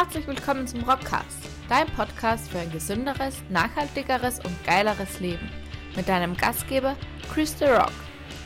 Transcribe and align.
Herzlich 0.00 0.28
willkommen 0.28 0.64
zum 0.64 0.84
Rockcast, 0.84 1.40
dein 1.68 1.88
Podcast 1.88 2.48
für 2.48 2.60
ein 2.60 2.70
gesünderes, 2.70 3.42
nachhaltigeres 3.50 4.38
und 4.38 4.64
geileres 4.64 5.18
Leben. 5.18 5.50
Mit 5.96 6.08
deinem 6.08 6.36
Gastgeber 6.36 6.94
Chris 7.34 7.58
The 7.58 7.64
Rock, 7.64 7.90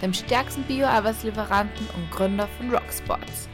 dem 0.00 0.14
stärksten 0.14 0.62
Bio-Arbeitslieferanten 0.62 1.86
und 1.94 2.10
Gründer 2.10 2.48
von 2.56 2.70
Rocksports. 2.70 3.50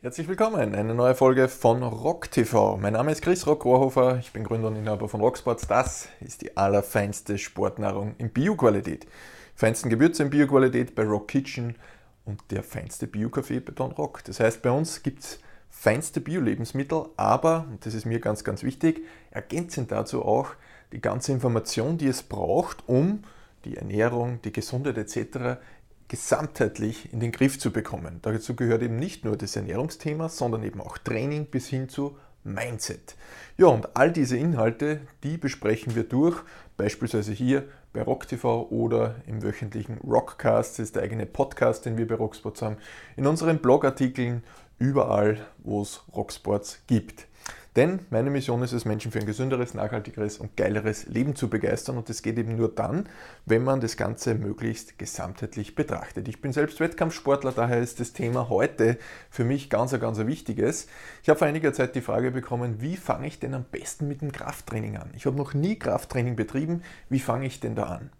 Herzlich 0.00 0.26
willkommen, 0.26 0.74
eine 0.74 0.92
neue 0.92 1.14
Folge 1.14 1.46
von 1.46 1.84
Rock 1.84 2.32
TV. 2.32 2.76
Mein 2.78 2.94
Name 2.94 3.12
ist 3.12 3.22
Chris 3.22 3.46
Rock 3.46 3.64
Rohrhofer, 3.64 4.18
ich 4.18 4.32
bin 4.32 4.42
Gründer 4.42 4.66
und 4.66 4.76
Inhaber 4.76 5.08
von 5.08 5.20
Rocksports. 5.20 5.68
Das 5.68 6.08
ist 6.18 6.42
die 6.42 6.56
allerfeinste 6.56 7.38
Sportnahrung 7.38 8.16
in 8.18 8.30
Bio-Qualität. 8.30 9.06
Feinsten 9.54 9.88
Gewürze 9.88 10.24
in 10.24 10.30
Bio-Qualität 10.30 10.96
bei 10.96 11.04
Rock 11.04 11.28
Kitchen 11.28 11.76
und 12.24 12.40
der 12.50 12.62
feinste 12.62 13.06
Bio-Kaffee 13.06 13.60
bei 13.60 13.84
Rock. 13.84 14.22
Das 14.24 14.40
heißt, 14.40 14.62
bei 14.62 14.70
uns 14.70 15.02
gibt 15.02 15.24
es 15.24 15.38
feinste 15.70 16.20
Bio-Lebensmittel, 16.20 17.06
aber, 17.16 17.66
und 17.70 17.84
das 17.84 17.94
ist 17.94 18.04
mir 18.06 18.20
ganz, 18.20 18.44
ganz 18.44 18.62
wichtig, 18.62 19.02
ergänzend 19.30 19.90
dazu 19.90 20.24
auch 20.24 20.50
die 20.92 21.00
ganze 21.00 21.32
Information, 21.32 21.98
die 21.98 22.08
es 22.08 22.22
braucht, 22.22 22.86
um 22.86 23.22
die 23.64 23.76
Ernährung, 23.76 24.40
die 24.42 24.52
Gesundheit 24.52 24.98
etc. 24.98 25.60
gesamtheitlich 26.08 27.12
in 27.12 27.20
den 27.20 27.32
Griff 27.32 27.58
zu 27.58 27.72
bekommen. 27.72 28.18
Dazu 28.22 28.54
gehört 28.54 28.82
eben 28.82 28.96
nicht 28.96 29.24
nur 29.24 29.36
das 29.36 29.56
Ernährungsthema, 29.56 30.28
sondern 30.28 30.62
eben 30.62 30.80
auch 30.80 30.98
Training 30.98 31.46
bis 31.46 31.68
hin 31.68 31.88
zu 31.88 32.16
Mindset. 32.44 33.16
Ja, 33.56 33.66
und 33.66 33.96
all 33.96 34.12
diese 34.12 34.36
Inhalte, 34.36 35.00
die 35.22 35.38
besprechen 35.38 35.94
wir 35.94 36.04
durch, 36.04 36.42
beispielsweise 36.76 37.32
hier 37.32 37.64
bei 37.92 38.02
RockTV 38.02 38.68
oder 38.70 39.16
im 39.26 39.42
wöchentlichen 39.42 39.98
Rockcast, 39.98 40.78
das 40.78 40.86
ist 40.86 40.96
der 40.96 41.02
eigene 41.02 41.26
Podcast, 41.26 41.84
den 41.84 41.98
wir 41.98 42.06
bei 42.06 42.14
Rocksports 42.14 42.62
haben, 42.62 42.76
in 43.16 43.26
unseren 43.26 43.58
Blogartikeln, 43.58 44.42
überall, 44.78 45.46
wo 45.58 45.82
es 45.82 46.02
Rocksports 46.14 46.82
gibt. 46.86 47.26
Denn 47.74 48.00
meine 48.10 48.28
Mission 48.28 48.62
ist 48.62 48.72
es, 48.72 48.84
Menschen 48.84 49.12
für 49.12 49.20
ein 49.20 49.26
gesünderes, 49.26 49.72
nachhaltigeres 49.72 50.36
und 50.36 50.56
geileres 50.58 51.06
Leben 51.06 51.34
zu 51.34 51.48
begeistern. 51.48 51.96
Und 51.96 52.08
das 52.10 52.20
geht 52.20 52.36
eben 52.36 52.56
nur 52.56 52.68
dann, 52.68 53.08
wenn 53.46 53.64
man 53.64 53.80
das 53.80 53.96
Ganze 53.96 54.34
möglichst 54.34 54.98
gesamtheitlich 54.98 55.74
betrachtet. 55.74 56.28
Ich 56.28 56.42
bin 56.42 56.52
selbst 56.52 56.80
Wettkampfsportler, 56.80 57.52
daher 57.52 57.80
ist 57.80 57.98
das 57.98 58.12
Thema 58.12 58.50
heute 58.50 58.98
für 59.30 59.44
mich 59.44 59.70
ganz, 59.70 59.98
ganz 59.98 60.18
ein 60.18 60.26
wichtiges. 60.26 60.86
Ich 61.22 61.30
habe 61.30 61.38
vor 61.38 61.48
einiger 61.48 61.72
Zeit 61.72 61.94
die 61.94 62.02
Frage 62.02 62.30
bekommen, 62.30 62.82
wie 62.82 62.96
fange 62.96 63.26
ich 63.26 63.38
denn 63.38 63.54
am 63.54 63.64
besten 63.64 64.06
mit 64.06 64.20
dem 64.20 64.32
Krafttraining 64.32 64.98
an? 64.98 65.10
Ich 65.16 65.24
habe 65.24 65.36
noch 65.36 65.54
nie 65.54 65.78
Krafttraining 65.78 66.36
betrieben, 66.36 66.82
wie 67.08 67.20
fange 67.20 67.46
ich 67.46 67.60
denn 67.60 67.74
da 67.74 67.84
an? 67.84 68.10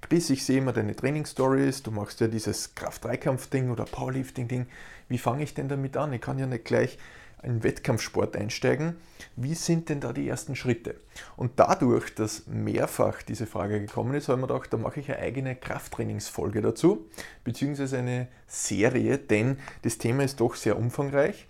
Chris, 0.00 0.30
ich 0.30 0.44
sehe 0.44 0.58
immer 0.58 0.72
deine 0.72 0.96
Trainingsstories, 0.96 1.82
du 1.82 1.90
machst 1.90 2.20
ja 2.20 2.28
dieses 2.28 2.74
Kraft-Dreikampf-Ding 2.74 3.70
oder 3.70 3.84
Powerlifting-Ding. 3.84 4.66
Wie 5.08 5.18
fange 5.18 5.44
ich 5.44 5.54
denn 5.54 5.68
damit 5.68 5.96
an? 5.96 6.12
Ich 6.12 6.20
kann 6.20 6.38
ja 6.38 6.46
nicht 6.46 6.64
gleich 6.64 6.98
einen 7.42 7.62
Wettkampfsport 7.62 8.36
einsteigen. 8.36 8.96
Wie 9.36 9.54
sind 9.54 9.88
denn 9.88 10.00
da 10.00 10.12
die 10.12 10.28
ersten 10.28 10.56
Schritte? 10.56 10.96
Und 11.36 11.52
dadurch, 11.56 12.14
dass 12.14 12.46
mehrfach 12.46 13.22
diese 13.22 13.46
Frage 13.46 13.80
gekommen 13.80 14.14
ist, 14.14 14.28
habe 14.28 14.40
ich 14.40 14.46
mir 14.46 14.52
gedacht, 14.52 14.72
da 14.72 14.76
mache 14.76 15.00
ich 15.00 15.10
eine 15.10 15.18
eigene 15.18 15.56
Krafttrainingsfolge 15.56 16.62
dazu, 16.62 17.06
beziehungsweise 17.44 17.98
eine 17.98 18.28
Serie, 18.46 19.18
denn 19.18 19.58
das 19.82 19.98
Thema 19.98 20.24
ist 20.24 20.40
doch 20.40 20.54
sehr 20.54 20.78
umfangreich. 20.78 21.46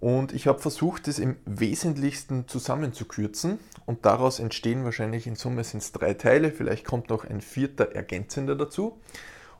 Und 0.00 0.34
ich 0.34 0.46
habe 0.46 0.58
versucht, 0.58 1.08
das 1.08 1.18
im 1.18 1.36
Wesentlichsten 1.46 2.46
zusammenzukürzen 2.46 3.58
und 3.86 4.04
daraus 4.04 4.38
entstehen 4.38 4.84
wahrscheinlich 4.84 5.26
in 5.26 5.34
Summe 5.34 5.64
sind 5.64 5.82
es 5.82 5.92
drei 5.92 6.12
Teile, 6.12 6.50
vielleicht 6.50 6.84
kommt 6.84 7.08
noch 7.08 7.24
ein 7.24 7.40
vierter 7.40 7.94
ergänzender 7.94 8.54
dazu. 8.54 9.00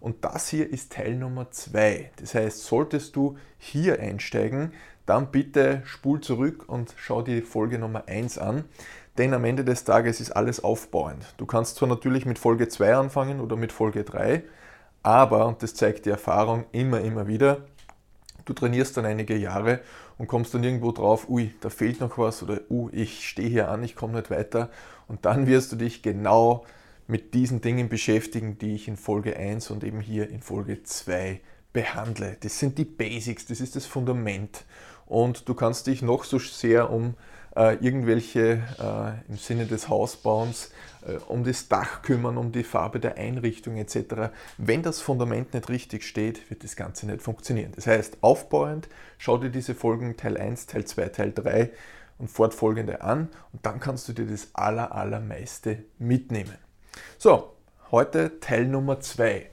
Und 0.00 0.22
das 0.22 0.48
hier 0.48 0.68
ist 0.68 0.92
Teil 0.92 1.14
Nummer 1.14 1.50
zwei. 1.50 2.10
Das 2.16 2.34
heißt, 2.34 2.64
solltest 2.64 3.16
du 3.16 3.38
hier 3.56 4.00
einsteigen, 4.00 4.74
dann 5.06 5.30
bitte 5.30 5.82
spul 5.84 6.20
zurück 6.20 6.64
und 6.66 6.94
schau 6.96 7.22
die 7.22 7.42
Folge 7.42 7.78
Nummer 7.78 8.04
1 8.06 8.38
an. 8.38 8.64
Denn 9.18 9.32
am 9.32 9.44
Ende 9.44 9.64
des 9.64 9.84
Tages 9.84 10.20
ist 10.20 10.32
alles 10.32 10.64
aufbauend. 10.64 11.34
Du 11.36 11.46
kannst 11.46 11.76
zwar 11.76 11.88
natürlich 11.88 12.26
mit 12.26 12.38
Folge 12.38 12.68
2 12.68 12.96
anfangen 12.96 13.40
oder 13.40 13.56
mit 13.56 13.70
Folge 13.70 14.02
3, 14.02 14.42
aber, 15.04 15.46
und 15.46 15.62
das 15.62 15.74
zeigt 15.74 16.06
die 16.06 16.10
Erfahrung 16.10 16.64
immer, 16.72 17.00
immer 17.00 17.28
wieder, 17.28 17.58
du 18.44 18.54
trainierst 18.54 18.96
dann 18.96 19.04
einige 19.04 19.36
Jahre 19.36 19.80
und 20.18 20.26
kommst 20.26 20.54
dann 20.54 20.64
irgendwo 20.64 20.92
drauf, 20.92 21.28
ui, 21.28 21.54
da 21.60 21.68
fehlt 21.70 22.00
noch 22.00 22.18
was 22.18 22.42
oder 22.42 22.60
uh, 22.70 22.88
ich 22.92 23.28
stehe 23.28 23.48
hier 23.48 23.68
an, 23.68 23.84
ich 23.84 23.96
komme 23.96 24.14
nicht 24.14 24.30
weiter. 24.30 24.70
Und 25.06 25.26
dann 25.26 25.46
wirst 25.46 25.72
du 25.72 25.76
dich 25.76 26.02
genau 26.02 26.64
mit 27.06 27.34
diesen 27.34 27.60
Dingen 27.60 27.88
beschäftigen, 27.88 28.58
die 28.58 28.74
ich 28.74 28.88
in 28.88 28.96
Folge 28.96 29.36
1 29.36 29.70
und 29.70 29.84
eben 29.84 30.00
hier 30.00 30.30
in 30.30 30.40
Folge 30.40 30.82
2 30.82 31.40
behandle. 31.72 32.38
Das 32.40 32.58
sind 32.58 32.78
die 32.78 32.84
Basics, 32.84 33.46
das 33.46 33.60
ist 33.60 33.76
das 33.76 33.84
Fundament 33.84 34.64
und 35.06 35.48
du 35.48 35.54
kannst 35.54 35.86
dich 35.86 36.02
noch 36.02 36.24
so 36.24 36.38
sehr 36.38 36.90
um 36.90 37.14
äh, 37.56 37.76
irgendwelche 37.76 38.62
äh, 38.78 39.30
im 39.30 39.36
Sinne 39.36 39.66
des 39.66 39.88
Hausbauens, 39.88 40.70
äh, 41.06 41.14
um 41.28 41.44
das 41.44 41.68
Dach 41.68 42.02
kümmern, 42.02 42.36
um 42.36 42.52
die 42.52 42.64
Farbe 42.64 43.00
der 43.00 43.16
Einrichtung 43.16 43.76
etc. 43.76 44.32
Wenn 44.58 44.82
das 44.82 45.00
Fundament 45.00 45.54
nicht 45.54 45.68
richtig 45.68 46.04
steht, 46.04 46.50
wird 46.50 46.64
das 46.64 46.76
Ganze 46.76 47.06
nicht 47.06 47.22
funktionieren. 47.22 47.72
Das 47.74 47.86
heißt, 47.86 48.18
aufbauend, 48.22 48.88
schau 49.18 49.38
dir 49.38 49.50
diese 49.50 49.74
Folgen 49.74 50.16
Teil 50.16 50.36
1, 50.36 50.66
Teil 50.66 50.84
2, 50.84 51.08
Teil 51.10 51.32
3 51.32 51.70
und 52.18 52.28
fortfolgende 52.28 53.02
an 53.02 53.28
und 53.52 53.64
dann 53.66 53.80
kannst 53.80 54.08
du 54.08 54.12
dir 54.12 54.26
das 54.26 54.48
aller, 54.54 54.92
allermeiste 54.92 55.84
mitnehmen. 55.98 56.58
So, 57.18 57.54
heute 57.90 58.40
Teil 58.40 58.66
Nummer 58.66 59.00
2. 59.00 59.50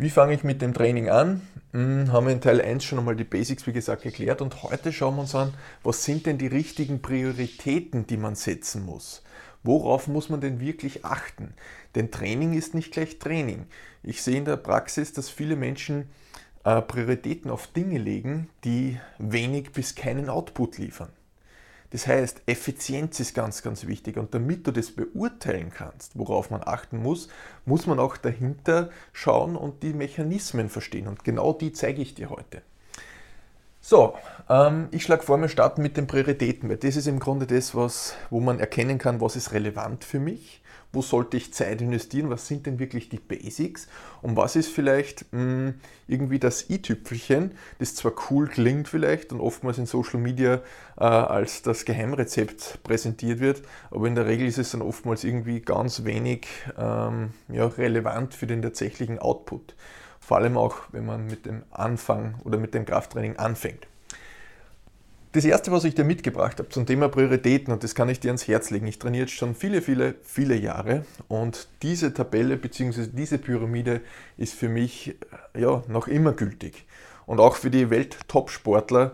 Wie 0.00 0.10
fange 0.10 0.32
ich 0.32 0.44
mit 0.44 0.62
dem 0.62 0.74
Training 0.74 1.08
an? 1.08 1.40
Hm, 1.72 2.12
haben 2.12 2.26
wir 2.26 2.32
in 2.32 2.40
Teil 2.40 2.60
1 2.60 2.84
schon 2.84 3.00
einmal 3.00 3.16
die 3.16 3.24
Basics, 3.24 3.66
wie 3.66 3.72
gesagt, 3.72 4.02
geklärt 4.02 4.40
und 4.40 4.62
heute 4.62 4.92
schauen 4.92 5.16
wir 5.16 5.22
uns 5.22 5.34
an, 5.34 5.52
was 5.82 6.04
sind 6.04 6.26
denn 6.26 6.38
die 6.38 6.46
richtigen 6.46 7.02
Prioritäten, 7.02 8.06
die 8.06 8.16
man 8.16 8.36
setzen 8.36 8.86
muss? 8.86 9.24
Worauf 9.64 10.06
muss 10.06 10.28
man 10.28 10.40
denn 10.40 10.60
wirklich 10.60 11.04
achten? 11.04 11.52
Denn 11.96 12.12
Training 12.12 12.52
ist 12.52 12.76
nicht 12.76 12.92
gleich 12.92 13.18
Training. 13.18 13.66
Ich 14.04 14.22
sehe 14.22 14.36
in 14.36 14.44
der 14.44 14.56
Praxis, 14.56 15.12
dass 15.12 15.30
viele 15.30 15.56
Menschen 15.56 16.08
äh, 16.62 16.80
Prioritäten 16.80 17.50
auf 17.50 17.66
Dinge 17.66 17.98
legen, 17.98 18.48
die 18.62 19.00
wenig 19.18 19.72
bis 19.72 19.96
keinen 19.96 20.30
Output 20.30 20.78
liefern. 20.78 21.10
Das 21.90 22.06
heißt, 22.06 22.42
Effizienz 22.46 23.18
ist 23.18 23.34
ganz, 23.34 23.62
ganz 23.62 23.86
wichtig. 23.86 24.18
Und 24.18 24.34
damit 24.34 24.66
du 24.66 24.72
das 24.72 24.90
beurteilen 24.90 25.72
kannst, 25.74 26.18
worauf 26.18 26.50
man 26.50 26.62
achten 26.62 26.98
muss, 26.98 27.28
muss 27.64 27.86
man 27.86 27.98
auch 27.98 28.16
dahinter 28.16 28.90
schauen 29.12 29.56
und 29.56 29.82
die 29.82 29.94
Mechanismen 29.94 30.68
verstehen. 30.68 31.08
Und 31.08 31.24
genau 31.24 31.52
die 31.52 31.72
zeige 31.72 32.02
ich 32.02 32.14
dir 32.14 32.28
heute. 32.30 32.62
So, 33.80 34.14
ähm, 34.50 34.88
ich 34.90 35.02
schlage 35.02 35.22
vor, 35.22 35.40
wir 35.40 35.48
starten 35.48 35.80
mit 35.80 35.96
den 35.96 36.06
Prioritäten, 36.06 36.68
weil 36.68 36.76
das 36.76 36.96
ist 36.96 37.06
im 37.06 37.20
Grunde 37.20 37.46
das, 37.46 37.74
was, 37.74 38.14
wo 38.28 38.40
man 38.40 38.60
erkennen 38.60 38.98
kann, 38.98 39.20
was 39.20 39.36
ist 39.36 39.52
relevant 39.52 40.04
für 40.04 40.18
mich 40.18 40.60
wo 40.92 41.02
sollte 41.02 41.36
ich 41.36 41.52
Zeit 41.52 41.82
investieren, 41.82 42.30
was 42.30 42.46
sind 42.46 42.66
denn 42.66 42.78
wirklich 42.78 43.08
die 43.08 43.18
Basics 43.18 43.88
und 44.22 44.36
was 44.36 44.56
ist 44.56 44.68
vielleicht 44.68 45.32
mh, 45.32 45.40
hm, 45.40 45.74
irgendwie 46.06 46.38
das 46.38 46.70
i-Tüpfelchen, 46.70 47.52
das 47.78 47.94
zwar 47.94 48.12
cool 48.30 48.48
klingt 48.48 48.88
vielleicht 48.88 49.32
und 49.32 49.40
oftmals 49.40 49.78
in 49.78 49.86
Social 49.86 50.20
Media 50.20 50.62
äh, 50.96 51.04
als 51.04 51.62
das 51.62 51.84
Geheimrezept 51.84 52.82
präsentiert 52.84 53.40
wird, 53.40 53.62
aber 53.90 54.06
in 54.06 54.14
der 54.14 54.26
Regel 54.26 54.46
ist 54.46 54.58
es 54.58 54.70
dann 54.70 54.82
oftmals 54.82 55.24
irgendwie 55.24 55.60
ganz 55.60 56.04
wenig 56.04 56.46
ähm, 56.78 57.30
ja, 57.48 57.66
relevant 57.66 58.34
für 58.34 58.46
den 58.46 58.62
tatsächlichen 58.62 59.18
Output. 59.18 59.74
Vor 60.20 60.36
allem 60.36 60.56
auch, 60.56 60.76
wenn 60.92 61.06
man 61.06 61.26
mit 61.26 61.46
dem 61.46 61.64
Anfang 61.70 62.36
oder 62.44 62.58
mit 62.58 62.74
dem 62.74 62.84
Krafttraining 62.84 63.36
anfängt. 63.36 63.87
Das 65.38 65.44
erste, 65.44 65.70
was 65.70 65.84
ich 65.84 65.94
dir 65.94 66.02
mitgebracht 66.02 66.58
habe 66.58 66.68
zum 66.68 66.84
Thema 66.84 67.08
Prioritäten, 67.08 67.72
und 67.72 67.84
das 67.84 67.94
kann 67.94 68.08
ich 68.08 68.18
dir 68.18 68.30
ans 68.30 68.48
Herz 68.48 68.70
legen, 68.70 68.88
ich 68.88 68.98
trainiere 68.98 69.26
jetzt 69.26 69.36
schon 69.36 69.54
viele, 69.54 69.82
viele, 69.82 70.16
viele 70.24 70.56
Jahre 70.56 71.04
und 71.28 71.68
diese 71.82 72.12
Tabelle 72.12 72.56
bzw. 72.56 73.06
diese 73.12 73.38
Pyramide 73.38 74.00
ist 74.36 74.54
für 74.54 74.68
mich 74.68 75.14
äh, 75.54 75.60
ja, 75.60 75.84
noch 75.86 76.08
immer 76.08 76.32
gültig. 76.32 76.86
Und 77.24 77.38
auch 77.38 77.54
für 77.54 77.70
die 77.70 77.88
Welt-Top-Sportler, 77.88 79.12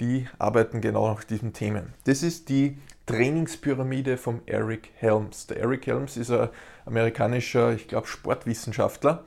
die 0.00 0.26
arbeiten 0.36 0.80
genau 0.80 1.08
nach 1.08 1.22
diesen 1.22 1.52
Themen. 1.52 1.94
Das 2.06 2.24
ist 2.24 2.48
die 2.48 2.76
Trainingspyramide 3.06 4.16
von 4.16 4.40
Eric 4.46 4.88
Helms. 4.96 5.46
Der 5.46 5.58
Eric 5.58 5.86
Helms 5.86 6.16
ist 6.16 6.32
ein 6.32 6.48
amerikanischer, 6.86 7.72
ich 7.72 7.86
glaube, 7.86 8.08
Sportwissenschaftler 8.08 9.22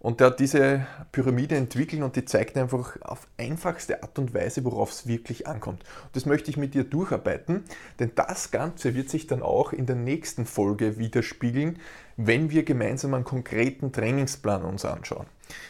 und 0.00 0.20
der 0.20 0.28
hat 0.28 0.40
diese 0.40 0.86
Pyramide 1.12 1.56
entwickelt 1.56 2.02
und 2.02 2.16
die 2.16 2.24
zeigt 2.24 2.56
einfach 2.56 3.00
auf 3.02 3.28
einfachste 3.38 4.02
Art 4.02 4.18
und 4.18 4.34
Weise, 4.34 4.64
worauf 4.64 4.90
es 4.90 5.06
wirklich 5.06 5.46
ankommt. 5.46 5.84
Und 6.04 6.16
das 6.16 6.26
möchte 6.26 6.50
ich 6.50 6.56
mit 6.56 6.74
dir 6.74 6.84
durcharbeiten, 6.84 7.64
denn 7.98 8.10
das 8.14 8.50
Ganze 8.50 8.94
wird 8.94 9.10
sich 9.10 9.26
dann 9.26 9.42
auch 9.42 9.72
in 9.72 9.86
der 9.86 9.96
nächsten 9.96 10.46
Folge 10.46 10.98
widerspiegeln, 10.98 11.78
wenn 12.16 12.50
wir 12.50 12.64
gemeinsam 12.64 13.14
einen 13.14 13.24
konkreten 13.24 13.92
Trainingsplan 13.92 14.62
uns 14.62 14.84
anschauen. 14.84 15.26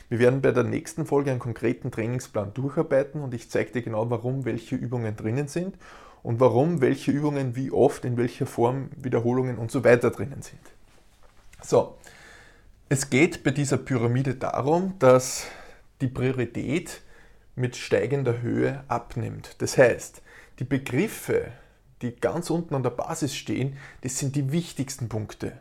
Wir 0.09 0.21
werden 0.21 0.43
bei 0.43 0.53
der 0.53 0.65
nächsten 0.65 1.07
Folge 1.07 1.31
einen 1.31 1.41
konkreten 1.41 1.91
Trainingsplan 1.91 2.55
durcharbeiten 2.55 3.23
und 3.23 3.35
ich 3.35 3.51
zeige 3.51 3.73
dir 3.73 3.83
genau, 3.83 4.11
warum 4.11 4.45
welche 4.45 4.77
Übungen 4.77 5.17
drinnen 5.17 5.49
sind 5.49 5.77
und 6.23 6.39
warum 6.39 6.81
welche 6.81 7.11
Übungen 7.11 7.57
wie 7.57 7.71
oft, 7.71 8.05
in 8.05 8.17
welcher 8.17 8.47
Form, 8.47 8.91
Wiederholungen 8.97 9.59
und 9.59 9.71
so 9.71 9.85
weiter 9.85 10.11
drinnen 10.11 10.43
sind. 10.43 10.61
So, 11.63 11.97
es 12.93 13.09
geht 13.09 13.45
bei 13.45 13.53
dieser 13.53 13.79
Pyramide 13.79 14.35
darum, 14.35 14.97
dass 14.99 15.47
die 16.01 16.09
Priorität 16.09 17.03
mit 17.55 17.77
steigender 17.77 18.43
Höhe 18.43 18.83
abnimmt. 18.89 19.55
Das 19.59 19.79
heißt, 19.79 20.23
die 20.59 20.65
Begriffe, 20.65 21.53
die 22.03 22.17
ganz 22.17 22.51
unten 22.51 22.75
an 22.75 22.83
der 22.83 22.91
Basis 22.91 23.37
stehen, 23.37 23.77
das 24.01 24.19
sind 24.19 24.35
die 24.35 24.51
wichtigsten 24.51 25.09
Punkte. 25.09 25.53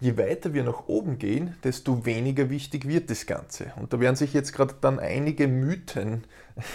Je 0.00 0.16
weiter 0.16 0.54
wir 0.54 0.64
nach 0.64 0.88
oben 0.88 1.18
gehen, 1.18 1.56
desto 1.62 2.06
weniger 2.06 2.48
wichtig 2.48 2.88
wird 2.88 3.10
das 3.10 3.26
Ganze. 3.26 3.74
Und 3.76 3.92
da 3.92 4.00
werden 4.00 4.16
sich 4.16 4.32
jetzt 4.32 4.54
gerade 4.54 4.74
dann 4.80 4.98
einige 4.98 5.48
Mythen 5.48 6.24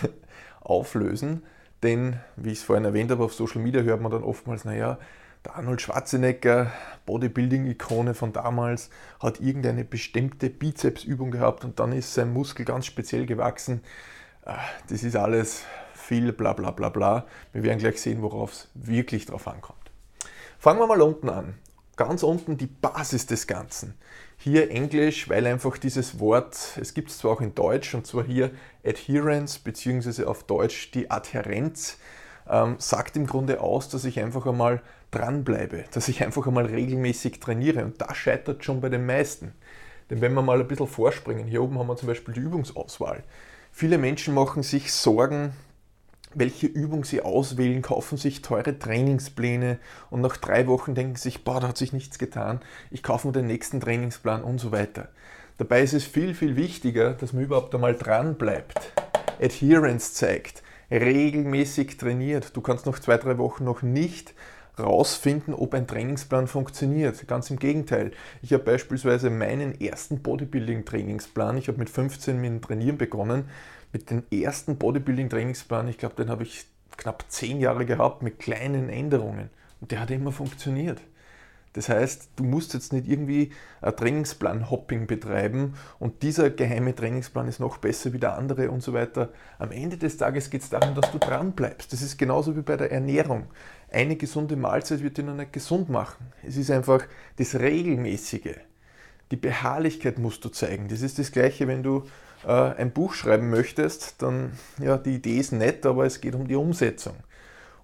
auflösen, 0.61 1.41
denn, 1.81 2.17
wie 2.35 2.51
ich 2.51 2.59
es 2.59 2.63
vorhin 2.63 2.85
erwähnt 2.85 3.09
habe, 3.09 3.23
auf 3.23 3.33
Social 3.33 3.63
Media 3.63 3.81
hört 3.81 4.01
man 4.01 4.11
dann 4.11 4.23
oftmals, 4.23 4.63
naja, 4.63 4.99
der 5.47 5.55
Arnold 5.55 5.81
Schwarzenegger, 5.81 6.73
Bodybuilding-Ikone 7.05 8.13
von 8.13 8.33
damals, 8.33 8.89
hat 9.21 9.39
irgendeine 9.39 9.85
bestimmte 9.85 10.49
Bizepsübung 10.49 11.31
gehabt 11.31 11.63
und 11.63 11.79
dann 11.79 11.93
ist 11.93 12.13
sein 12.13 12.33
Muskel 12.33 12.65
ganz 12.65 12.85
speziell 12.85 13.25
gewachsen. 13.25 13.81
Ah, 14.43 14.59
das 14.89 15.03
ist 15.03 15.15
alles 15.15 15.63
viel 15.93 16.33
bla 16.33 16.51
bla 16.51 16.71
bla 16.71 16.89
bla. 16.89 17.25
Wir 17.53 17.63
werden 17.63 17.79
gleich 17.79 18.01
sehen, 18.01 18.21
worauf 18.21 18.51
es 18.51 18.67
wirklich 18.73 19.25
drauf 19.25 19.47
ankommt. 19.47 19.79
Fangen 20.59 20.79
wir 20.79 20.87
mal 20.87 21.01
unten 21.01 21.29
an. 21.29 21.55
Ganz 21.95 22.23
unten 22.23 22.57
die 22.57 22.67
Basis 22.67 23.25
des 23.25 23.47
Ganzen. 23.47 23.95
Hier 24.35 24.69
Englisch, 24.69 25.29
weil 25.29 25.47
einfach 25.47 25.77
dieses 25.77 26.19
Wort, 26.19 26.77
es 26.79 26.93
gibt 26.93 27.09
es 27.09 27.19
zwar 27.19 27.31
auch 27.31 27.41
in 27.41 27.55
Deutsch, 27.55 27.95
und 27.95 28.05
zwar 28.05 28.25
hier 28.25 28.51
Adherence, 28.85 29.59
beziehungsweise 29.59 30.27
auf 30.27 30.43
Deutsch 30.43 30.91
die 30.91 31.09
Adhärenz, 31.09 31.97
ähm, 32.49 32.75
sagt 32.77 33.15
im 33.15 33.27
Grunde 33.27 33.61
aus, 33.61 33.89
dass 33.89 34.05
ich 34.05 34.19
einfach 34.19 34.45
einmal 34.45 34.81
dranbleibe, 35.11 35.85
dass 35.91 36.07
ich 36.07 36.23
einfach 36.23 36.47
einmal 36.47 36.65
regelmäßig 36.65 37.39
trainiere. 37.39 37.83
Und 37.85 38.01
das 38.01 38.17
scheitert 38.17 38.63
schon 38.63 38.81
bei 38.81 38.89
den 38.89 39.05
meisten. 39.05 39.53
Denn 40.09 40.21
wenn 40.21 40.33
wir 40.33 40.41
mal 40.41 40.59
ein 40.59 40.67
bisschen 40.67 40.87
vorspringen, 40.87 41.47
hier 41.47 41.61
oben 41.61 41.77
haben 41.77 41.87
wir 41.87 41.97
zum 41.97 42.07
Beispiel 42.07 42.33
die 42.33 42.39
Übungsauswahl. 42.39 43.23
Viele 43.71 43.97
Menschen 43.97 44.33
machen 44.33 44.63
sich 44.63 44.93
Sorgen, 44.93 45.53
welche 46.33 46.67
Übung 46.67 47.03
sie 47.03 47.21
auswählen, 47.21 47.81
kaufen 47.81 48.17
sich 48.17 48.41
teure 48.41 48.77
Trainingspläne 48.77 49.79
und 50.09 50.21
nach 50.21 50.37
drei 50.37 50.67
Wochen 50.67 50.93
denken 50.93 51.15
sich, 51.15 51.43
boah, 51.43 51.59
da 51.59 51.69
hat 51.69 51.77
sich 51.77 51.93
nichts 51.93 52.19
getan, 52.19 52.59
ich 52.91 53.01
kaufe 53.01 53.27
mir 53.27 53.33
den 53.33 53.47
nächsten 53.47 53.79
Trainingsplan 53.79 54.43
und 54.43 54.59
so 54.59 54.71
weiter. 54.71 55.09
Dabei 55.57 55.81
ist 55.81 55.93
es 55.93 56.03
viel, 56.03 56.35
viel 56.35 56.55
wichtiger, 56.55 57.13
dass 57.13 57.33
man 57.33 57.43
überhaupt 57.43 57.73
einmal 57.73 57.95
dran 57.95 58.35
bleibt, 58.35 58.93
Adherence 59.41 60.13
zeigt, 60.13 60.61
regelmäßig 60.91 61.97
trainiert. 61.97 62.55
Du 62.55 62.61
kannst 62.61 62.85
nach 62.85 62.99
zwei, 62.99 63.17
drei 63.17 63.37
Wochen 63.37 63.63
noch 63.63 63.81
nicht 63.81 64.33
rausfinden, 64.79 65.53
ob 65.53 65.73
ein 65.73 65.87
Trainingsplan 65.87 66.47
funktioniert. 66.47 67.27
Ganz 67.27 67.49
im 67.49 67.57
Gegenteil. 67.57 68.11
Ich 68.41 68.53
habe 68.53 68.63
beispielsweise 68.63 69.29
meinen 69.29 69.79
ersten 69.79 70.21
Bodybuilding-Trainingsplan, 70.21 71.57
ich 71.57 71.67
habe 71.67 71.79
mit 71.79 71.89
15 71.89 72.39
mit 72.39 72.49
dem 72.49 72.61
Trainieren 72.61 72.97
begonnen, 72.97 73.45
mit 73.91 74.09
dem 74.11 74.23
ersten 74.31 74.77
Bodybuilding-Trainingsplan, 74.77 75.87
ich 75.87 75.97
glaube, 75.97 76.15
den 76.15 76.29
habe 76.29 76.43
ich 76.43 76.65
knapp 76.95 77.25
10 77.27 77.59
Jahre 77.59 77.85
gehabt, 77.85 78.21
mit 78.21 78.39
kleinen 78.39 78.89
Änderungen. 78.89 79.49
Und 79.81 79.91
der 79.91 80.01
hat 80.01 80.11
immer 80.11 80.31
funktioniert. 80.31 80.99
Das 81.73 81.89
heißt, 81.89 82.29
du 82.35 82.43
musst 82.43 82.73
jetzt 82.73 82.91
nicht 82.91 83.07
irgendwie 83.07 83.51
ein 83.81 83.95
Trainingsplan-Hopping 83.95 85.05
betreiben 85.05 85.75
und 85.99 86.23
dieser 86.23 86.49
geheime 86.49 86.95
Trainingsplan 86.95 87.47
ist 87.47 87.59
noch 87.59 87.77
besser 87.77 88.13
wie 88.13 88.19
der 88.19 88.37
andere 88.37 88.71
und 88.71 88.81
so 88.81 88.93
weiter. 88.93 89.29
Am 89.59 89.71
Ende 89.71 89.97
des 89.97 90.17
Tages 90.17 90.49
geht 90.49 90.61
es 90.61 90.69
darum, 90.69 90.95
dass 90.95 91.11
du 91.11 91.19
dran 91.19 91.51
bleibst. 91.51 91.93
Das 91.93 92.01
ist 92.01 92.17
genauso 92.17 92.55
wie 92.55 92.61
bei 92.61 92.77
der 92.77 92.91
Ernährung. 92.91 93.47
Eine 93.91 94.15
gesunde 94.15 94.55
Mahlzeit 94.55 95.03
wird 95.03 95.17
dich 95.17 95.25
noch 95.25 95.35
nicht 95.35 95.53
gesund 95.53 95.89
machen. 95.89 96.27
Es 96.45 96.57
ist 96.57 96.71
einfach 96.71 97.03
das 97.37 97.55
Regelmäßige. 97.55 98.55
Die 99.31 99.35
Beharrlichkeit 99.35 100.19
musst 100.19 100.43
du 100.45 100.49
zeigen. 100.49 100.87
Das 100.87 101.01
ist 101.01 101.19
das 101.19 101.31
Gleiche, 101.31 101.67
wenn 101.67 101.83
du 101.83 102.05
äh, 102.45 102.51
ein 102.51 102.91
Buch 102.91 103.13
schreiben 103.13 103.49
möchtest, 103.49 104.21
dann, 104.21 104.53
ja, 104.79 104.97
die 104.97 105.15
Idee 105.15 105.37
ist 105.37 105.51
nett, 105.51 105.85
aber 105.85 106.05
es 106.05 106.21
geht 106.21 106.35
um 106.35 106.47
die 106.47 106.55
Umsetzung. 106.55 107.15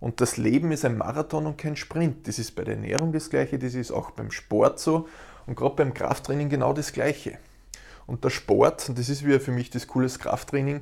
Und 0.03 0.19
das 0.19 0.35
Leben 0.35 0.73
ist 0.73 0.83
ein 0.83 0.97
Marathon 0.97 1.45
und 1.45 1.57
kein 1.57 1.77
Sprint. 1.77 2.27
Das 2.27 2.37
ist 2.37 2.55
bei 2.55 2.65
der 2.65 2.73
Ernährung 2.73 3.13
das 3.13 3.29
Gleiche, 3.29 3.57
das 3.57 3.73
ist 3.73 3.89
auch 3.89 4.11
beim 4.11 4.31
Sport 4.31 4.77
so 4.77 5.07
und 5.47 5.55
gerade 5.55 5.75
beim 5.75 5.93
Krafttraining 5.93 6.49
genau 6.49 6.73
das 6.73 6.91
Gleiche. 6.91 7.37
Und 8.05 8.25
der 8.25 8.29
Sport, 8.29 8.89
und 8.89 8.99
das 8.99 9.07
ist 9.07 9.25
wieder 9.25 9.39
für 9.39 9.53
mich 9.53 9.69
das 9.69 9.87
coole 9.87 10.09
Krafttraining, 10.09 10.81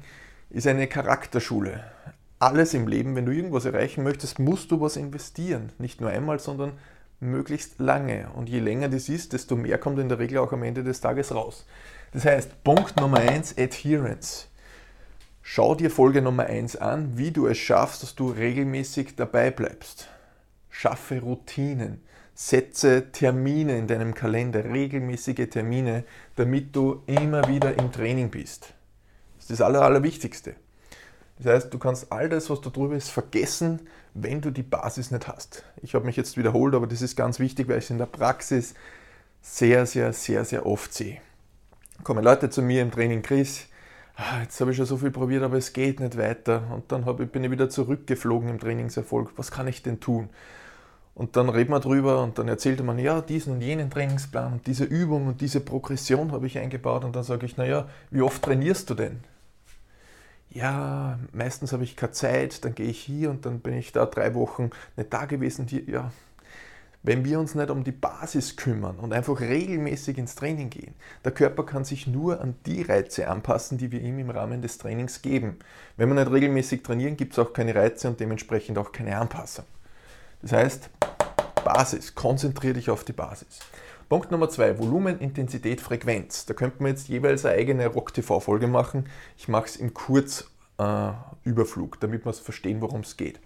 ist 0.50 0.66
eine 0.66 0.88
Charakterschule. 0.88 1.84
Alles 2.40 2.74
im 2.74 2.88
Leben, 2.88 3.16
wenn 3.16 3.28
du 3.28 3.32
irgendwas 3.32 3.66
erreichen 3.66 4.04
möchtest, 4.04 4.40
musst 4.40 4.72
du 4.72 4.82
was 4.82 4.96
investieren. 4.96 5.72
Nicht 5.78 6.02
nur 6.02 6.10
einmal, 6.10 6.40
sondern 6.40 6.72
möglichst 7.20 7.78
lange. 7.78 8.28
Und 8.34 8.50
je 8.50 8.60
länger 8.60 8.90
das 8.90 9.08
ist, 9.08 9.34
desto 9.34 9.56
mehr 9.56 9.78
kommt 9.78 10.00
in 10.00 10.10
der 10.10 10.18
Regel 10.18 10.40
auch 10.40 10.52
am 10.52 10.64
Ende 10.64 10.84
des 10.84 11.00
Tages 11.00 11.32
raus. 11.32 11.68
Das 12.12 12.26
heißt, 12.26 12.64
Punkt 12.64 13.00
Nummer 13.00 13.20
eins: 13.20 13.56
Adherence. 13.56 14.48
Schau 15.44 15.76
dir 15.76 15.90
Folge 15.90 16.22
Nummer 16.22 16.46
1 16.46 16.78
an, 16.78 17.18
wie 17.18 17.32
du 17.32 17.48
es 17.48 17.58
schaffst, 17.58 18.04
dass 18.04 18.16
du 18.16 18.30
regelmäßig 18.30 19.16
dabei 19.16 19.52
bleibst. 19.52 20.08
Schaffe 20.70 21.20
Routinen, 21.20 22.02
setze 22.36 23.12
Termine 23.12 23.78
in 23.78 23.88
deinem 23.88 24.14
Kalender, 24.14 24.64
regelmäßige 24.64 25.50
Termine, 25.50 26.06
damit 26.36 26.76
du 26.76 27.04
immer 27.08 27.48
wieder 27.48 27.78
im 27.78 27.92
Training 27.92 28.30
bist. 28.30 28.74
Das 29.38 29.46
ist 29.46 29.60
das 29.60 29.62
Aller, 29.62 29.82
Allerwichtigste. 29.82 30.56
Das 31.40 31.54
heißt, 31.54 31.74
du 31.74 31.80
kannst 31.80 32.12
all 32.12 32.30
das, 32.30 32.50
was 32.52 32.62
da 32.62 32.70
drüber 32.70 32.96
ist, 32.96 33.10
vergessen, 33.10 33.88
wenn 34.14 34.42
du 34.42 34.52
die 34.52 34.64
Basis 34.64 35.10
nicht 35.10 35.28
hast. 35.28 35.64
Ich 35.82 35.96
habe 35.96 36.06
mich 36.06 36.16
jetzt 36.16 36.38
wiederholt, 36.38 36.76
aber 36.76 36.86
das 36.86 37.02
ist 37.02 37.16
ganz 37.16 37.40
wichtig, 37.40 37.68
weil 37.68 37.80
ich 37.80 37.86
es 37.86 37.90
in 37.90 37.98
der 37.98 38.06
Praxis 38.06 38.76
sehr, 39.42 39.88
sehr, 39.88 40.14
sehr, 40.14 40.46
sehr 40.46 40.68
oft 40.68 40.94
sehe. 40.94 41.20
Kommen 42.04 42.24
Leute 42.24 42.52
zu 42.52 42.62
mir 42.62 42.84
im 42.84 42.92
Training, 42.92 43.24
Chris, 43.24 43.66
jetzt 44.42 44.60
habe 44.62 44.72
ich 44.72 44.78
schon 44.78 44.86
so 44.86 44.98
viel 44.98 45.12
probiert, 45.12 45.44
aber 45.44 45.58
es 45.58 45.74
geht 45.74 46.00
nicht 46.00 46.18
weiter. 46.18 46.64
Und 46.74 46.92
dann 46.92 47.06
ich, 47.20 47.30
bin 47.30 47.44
ich 47.44 47.52
wieder 47.52 47.70
zurückgeflogen 47.70 48.50
im 48.50 48.60
Trainingserfolg. 48.60 49.34
Was 49.38 49.52
kann 49.52 49.68
ich 49.68 49.84
denn 49.84 50.00
tun? 50.00 50.30
Und 51.14 51.36
dann 51.36 51.50
reden 51.50 51.72
wir 51.72 51.80
drüber 51.80 52.24
und 52.24 52.38
dann 52.38 52.48
erzählt 52.48 52.84
man, 52.84 52.98
ja, 52.98 53.22
diesen 53.22 53.54
und 53.54 53.62
jenen 53.62 53.90
Trainingsplan 53.90 54.54
und 54.54 54.68
diese 54.68 54.86
Übung 54.86 55.28
und 55.28 55.42
diese 55.42 55.60
Progression 55.60 56.32
habe 56.32 56.48
ich 56.48 56.58
eingebaut. 56.58 57.04
Und 57.04 57.16
dann 57.16 57.24
sage 57.24 57.46
ich, 57.46 57.58
naja, 57.58 57.88
wie 58.10 58.22
oft 58.22 58.42
trainierst 58.42 58.90
du 58.90 58.96
denn? 58.96 59.20
Ja, 60.50 61.18
meistens 61.32 61.74
habe 61.74 61.84
ich 61.84 61.96
keine 61.96 62.12
Zeit, 62.12 62.66
dann 62.66 62.76
gehe 62.76 62.88
ich 62.88 63.00
hier 63.00 63.30
und 63.30 63.46
dann 63.46 63.60
bin 63.60 63.74
ich 63.74 63.92
da 63.94 64.06
drei 64.06 64.34
Wochen 64.36 64.70
nicht 64.98 65.14
da 65.14 65.26
gewesen. 65.26 65.68
Ja, 65.88 66.12
wenn 67.04 67.26
wir 67.26 67.40
uns 67.40 67.56
nicht 67.56 67.70
um 67.70 67.84
die 67.84 67.92
Basis 67.92 68.56
kümmern 68.56 68.98
und 68.98 69.12
einfach 69.12 69.40
regelmäßig 69.40 70.18
ins 70.18 70.36
Training 70.36 70.70
gehen, 70.70 70.94
der 71.26 71.32
Körper 71.32 71.66
kann 71.66 71.84
sich 71.84 72.06
nur 72.06 72.42
an 72.42 72.56
die 72.66 72.84
Reize 72.84 73.28
anpassen, 73.28 73.78
die 73.78 73.92
wir 73.92 74.02
ihm 74.02 74.20
im 74.20 74.30
Rahmen 74.30 74.62
des 74.62 74.78
Trainings 74.78 75.22
geben. 75.22 75.58
Wenn 75.98 76.10
wir 76.10 76.16
nicht 76.16 76.32
regelmäßig 76.32 76.84
trainieren, 76.84 77.18
gibt 77.18 77.34
es 77.34 77.40
auch 77.40 77.54
keine 77.54 77.74
Reize 77.74 78.08
und 78.08 78.20
dementsprechend 78.20 78.78
auch 78.78 78.92
keine 78.92 79.18
Anpassung. 79.18 79.66
Das 80.42 80.52
heißt, 80.52 80.90
Basis, 81.64 82.16
konzentriere 82.16 82.74
dich 82.74 82.90
auf 82.90 83.04
die 83.04 83.14
Basis. 83.14 83.60
Punkt 84.10 84.32
Nummer 84.32 84.50
zwei, 84.50 84.78
Volumen, 84.78 85.20
Intensität, 85.20 85.80
Frequenz. 85.80 86.46
Da 86.46 86.54
könnten 86.54 86.84
wir 86.84 86.90
jetzt 86.90 87.08
jeweils 87.08 87.46
eine 87.46 87.56
eigene 87.56 87.88
Rock-TV-Folge 87.88 88.68
machen. 88.68 89.06
Ich 89.38 89.48
mache 89.48 89.68
es 89.68 89.78
im 89.78 89.94
Kurzüberflug, 89.94 91.96
äh, 91.96 92.00
damit 92.00 92.26
wir 92.26 92.34
verstehen, 92.34 92.82
worum 92.82 93.02
es 93.02 93.16
geht. 93.16 93.40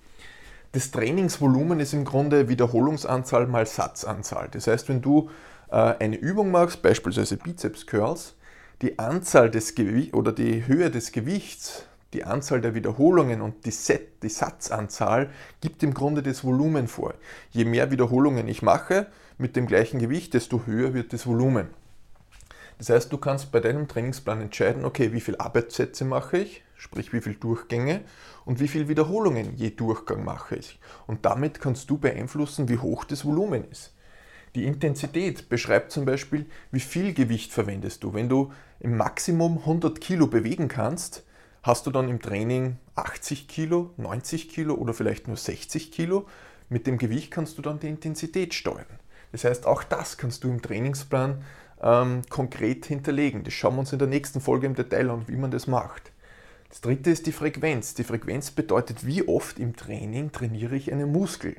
Das 0.75 0.91
Trainingsvolumen 0.91 1.79
ist 1.79 1.93
im 1.93 2.03
Grunde 2.03 2.49
Wiederholungsanzahl 2.49 3.47
mal 3.47 3.65
Satzanzahl. 3.65 4.49
Das 4.51 4.67
heißt, 4.67 4.89
wenn 4.89 5.01
du 5.01 5.29
äh, 5.71 5.75
eine 5.75 6.17
Übung 6.17 6.51
machst, 6.51 6.81
beispielsweise 6.81 7.37
Bizeps 7.37 7.87
Curls, 7.87 8.35
die 8.81 8.99
Anzahl 8.99 9.49
des 9.49 9.73
Gewichts 9.75 10.13
oder 10.13 10.33
die 10.33 10.67
Höhe 10.67 10.91
des 10.91 11.13
Gewichts, 11.13 11.85
die 12.11 12.25
Anzahl 12.25 12.59
der 12.59 12.75
Wiederholungen 12.75 13.39
und 13.39 13.65
die, 13.65 13.71
Set, 13.71 14.21
die 14.21 14.27
Satzanzahl 14.27 15.29
gibt 15.61 15.81
im 15.81 15.93
Grunde 15.93 16.21
das 16.21 16.43
Volumen 16.43 16.89
vor. 16.89 17.13
Je 17.51 17.63
mehr 17.63 17.89
Wiederholungen 17.89 18.49
ich 18.49 18.61
mache 18.61 19.07
mit 19.37 19.55
dem 19.55 19.67
gleichen 19.67 19.99
Gewicht, 19.99 20.33
desto 20.33 20.65
höher 20.65 20.93
wird 20.93 21.13
das 21.13 21.25
Volumen. 21.25 21.69
Das 22.79 22.89
heißt, 22.89 23.13
du 23.13 23.17
kannst 23.17 23.53
bei 23.53 23.61
deinem 23.61 23.87
Trainingsplan 23.87 24.41
entscheiden, 24.41 24.83
okay, 24.83 25.13
wie 25.13 25.21
viele 25.21 25.39
Arbeitssätze 25.39 26.03
mache 26.03 26.39
ich, 26.39 26.64
sprich 26.77 27.13
wie 27.13 27.21
viele 27.21 27.35
Durchgänge 27.35 28.01
und 28.45 28.59
wie 28.59 28.67
viele 28.67 28.87
Wiederholungen 28.87 29.55
je 29.55 29.71
Durchgang 29.71 30.23
mache 30.23 30.55
ich. 30.55 30.79
Und 31.07 31.25
damit 31.25 31.59
kannst 31.59 31.89
du 31.89 31.97
beeinflussen, 31.97 32.69
wie 32.69 32.77
hoch 32.77 33.03
das 33.03 33.25
Volumen 33.25 33.69
ist. 33.69 33.93
Die 34.55 34.65
Intensität 34.65 35.49
beschreibt 35.49 35.91
zum 35.91 36.05
Beispiel, 36.05 36.45
wie 36.71 36.79
viel 36.79 37.13
Gewicht 37.13 37.51
verwendest 37.51 38.03
du. 38.03 38.13
Wenn 38.13 38.29
du 38.29 38.53
im 38.79 38.95
Maximum 38.95 39.57
100 39.59 39.99
Kilo 39.99 40.27
bewegen 40.27 40.69
kannst, 40.69 41.25
hast 41.61 41.85
du 41.87 41.91
dann 41.91 42.07
im 42.07 42.21
Training 42.21 42.77
80 42.95 43.49
Kilo, 43.49 43.91
90 43.97 44.47
Kilo 44.49 44.75
oder 44.75 44.93
vielleicht 44.93 45.27
nur 45.27 45.35
60 45.35 45.91
Kilo. 45.91 46.25
Mit 46.69 46.87
dem 46.87 46.97
Gewicht 46.97 47.31
kannst 47.31 47.57
du 47.57 47.61
dann 47.61 47.79
die 47.79 47.89
Intensität 47.89 48.53
steuern. 48.53 48.85
Das 49.33 49.43
heißt, 49.43 49.65
auch 49.65 49.83
das 49.83 50.17
kannst 50.17 50.45
du 50.45 50.49
im 50.49 50.61
Trainingsplan 50.61 51.43
ähm, 51.81 52.21
konkret 52.29 52.85
hinterlegen. 52.85 53.43
Das 53.43 53.53
schauen 53.53 53.75
wir 53.75 53.81
uns 53.81 53.91
in 53.91 53.99
der 53.99 54.07
nächsten 54.07 54.39
Folge 54.39 54.67
im 54.67 54.75
Detail 54.75 55.09
an, 55.09 55.27
wie 55.27 55.35
man 55.35 55.51
das 55.51 55.67
macht. 55.67 56.13
Das 56.75 56.81
dritte 56.81 57.09
ist 57.09 57.25
die 57.25 57.31
Frequenz. 57.31 57.93
Die 57.93 58.03
Frequenz 58.03 58.51
bedeutet, 58.51 59.05
wie 59.05 59.25
oft 59.25 59.59
im 59.59 59.77
Training 59.77 60.33
trainiere 60.33 60.75
ich 60.75 60.91
einen 60.91 61.09
Muskel. 61.09 61.55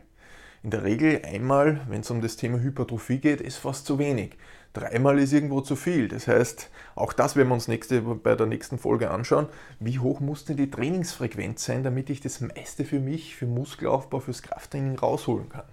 In 0.62 0.68
der 0.68 0.84
Regel 0.84 1.22
einmal, 1.24 1.80
wenn 1.88 2.02
es 2.02 2.10
um 2.10 2.20
das 2.20 2.36
Thema 2.36 2.60
Hypertrophie 2.60 3.16
geht, 3.16 3.40
ist 3.40 3.56
fast 3.56 3.86
zu 3.86 3.98
wenig. 3.98 4.36
Dreimal 4.74 5.18
ist 5.18 5.32
irgendwo 5.32 5.62
zu 5.62 5.74
viel. 5.74 6.08
Das 6.08 6.28
heißt, 6.28 6.68
auch 6.96 7.14
das 7.14 7.34
werden 7.34 7.48
wir 7.48 7.54
uns 7.54 7.66
nächste, 7.66 8.02
bei 8.02 8.34
der 8.34 8.46
nächsten 8.46 8.78
Folge 8.78 9.10
anschauen. 9.10 9.46
Wie 9.80 9.98
hoch 10.00 10.20
muss 10.20 10.44
denn 10.44 10.58
die 10.58 10.70
Trainingsfrequenz 10.70 11.64
sein, 11.64 11.82
damit 11.82 12.10
ich 12.10 12.20
das 12.20 12.42
meiste 12.42 12.84
für 12.84 13.00
mich, 13.00 13.36
für 13.36 13.46
Muskelaufbau, 13.46 14.20
fürs 14.20 14.42
Krafttraining 14.42 14.98
rausholen 14.98 15.48
kann? 15.48 15.64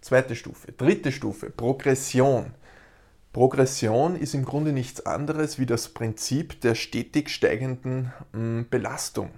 Zweite 0.00 0.34
Stufe. 0.34 0.72
Dritte 0.72 1.12
Stufe, 1.12 1.48
Progression. 1.48 2.46
Progression 3.36 4.16
ist 4.16 4.32
im 4.32 4.46
Grunde 4.46 4.72
nichts 4.72 5.04
anderes 5.04 5.58
wie 5.58 5.66
das 5.66 5.90
Prinzip 5.90 6.58
der 6.62 6.74
stetig 6.74 7.28
steigenden 7.28 8.10
hm, 8.32 8.66
Belastung. 8.70 9.28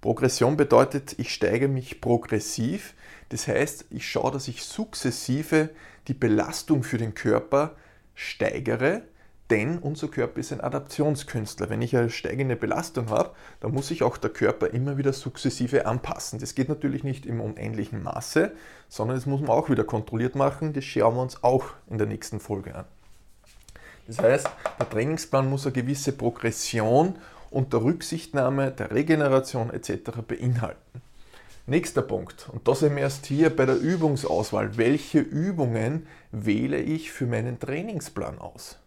Progression 0.00 0.56
bedeutet, 0.56 1.14
ich 1.18 1.34
steige 1.34 1.68
mich 1.68 2.00
progressiv, 2.00 2.94
das 3.28 3.46
heißt, 3.46 3.88
ich 3.90 4.10
schaue, 4.10 4.30
dass 4.30 4.48
ich 4.48 4.62
sukzessive 4.64 5.68
die 6.08 6.14
Belastung 6.14 6.82
für 6.82 6.96
den 6.96 7.12
Körper 7.12 7.76
steigere, 8.14 9.02
denn 9.50 9.80
unser 9.80 10.08
Körper 10.08 10.40
ist 10.40 10.54
ein 10.54 10.62
Adaptionskünstler. 10.62 11.68
Wenn 11.68 11.82
ich 11.82 11.94
eine 11.94 12.08
steigende 12.08 12.56
Belastung 12.56 13.10
habe, 13.10 13.32
dann 13.60 13.72
muss 13.72 13.88
sich 13.88 14.02
auch 14.02 14.16
der 14.16 14.30
Körper 14.30 14.68
immer 14.68 14.96
wieder 14.96 15.12
sukzessive 15.12 15.84
anpassen. 15.84 16.38
Das 16.38 16.54
geht 16.54 16.70
natürlich 16.70 17.04
nicht 17.04 17.26
im 17.26 17.42
unendlichen 17.42 18.02
Maße, 18.02 18.52
sondern 18.88 19.18
das 19.18 19.26
muss 19.26 19.42
man 19.42 19.50
auch 19.50 19.68
wieder 19.68 19.84
kontrolliert 19.84 20.36
machen. 20.36 20.72
Das 20.72 20.84
schauen 20.84 21.16
wir 21.16 21.20
uns 21.20 21.44
auch 21.44 21.74
in 21.90 21.98
der 21.98 22.06
nächsten 22.06 22.40
Folge 22.40 22.74
an. 22.74 22.86
Das 24.06 24.18
heißt, 24.18 24.48
der 24.78 24.88
Trainingsplan 24.88 25.48
muss 25.48 25.66
eine 25.66 25.72
gewisse 25.72 26.12
Progression 26.12 27.16
unter 27.50 27.82
Rücksichtnahme 27.82 28.70
der 28.70 28.90
Regeneration 28.90 29.70
etc. 29.70 30.10
beinhalten. 30.26 31.02
Nächster 31.68 32.02
Punkt, 32.02 32.48
und 32.52 32.68
da 32.68 32.76
sind 32.76 32.94
wir 32.94 33.02
erst 33.02 33.26
hier 33.26 33.54
bei 33.54 33.66
der 33.66 33.76
Übungsauswahl. 33.76 34.76
Welche 34.76 35.18
Übungen 35.18 36.06
wähle 36.30 36.78
ich 36.80 37.10
für 37.10 37.26
meinen 37.26 37.58
Trainingsplan 37.58 38.38
aus? 38.38 38.78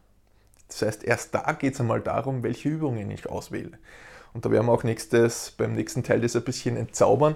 Das 0.69 0.83
heißt, 0.83 1.03
erst 1.03 1.35
da 1.35 1.51
geht 1.53 1.73
es 1.73 1.81
einmal 1.81 1.99
darum, 1.99 2.41
welche 2.41 2.69
Übungen 2.69 3.11
ich 3.11 3.27
auswähle. 3.27 3.77
Und 4.33 4.45
da 4.45 4.51
werden 4.51 4.67
wir 4.67 4.71
auch 4.71 4.83
nächstes, 4.83 5.51
beim 5.51 5.73
nächsten 5.73 6.03
Teil 6.03 6.21
das 6.21 6.37
ein 6.37 6.43
bisschen 6.43 6.77
entzaubern, 6.77 7.35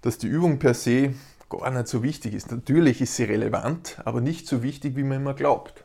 dass 0.00 0.18
die 0.18 0.26
Übung 0.26 0.58
per 0.58 0.74
se 0.74 1.14
gar 1.48 1.70
nicht 1.70 1.86
so 1.86 2.02
wichtig 2.02 2.34
ist. 2.34 2.50
Natürlich 2.50 3.00
ist 3.00 3.14
sie 3.14 3.24
relevant, 3.24 3.98
aber 4.04 4.20
nicht 4.20 4.48
so 4.48 4.62
wichtig, 4.62 4.96
wie 4.96 5.04
man 5.04 5.18
immer 5.18 5.34
glaubt. 5.34 5.84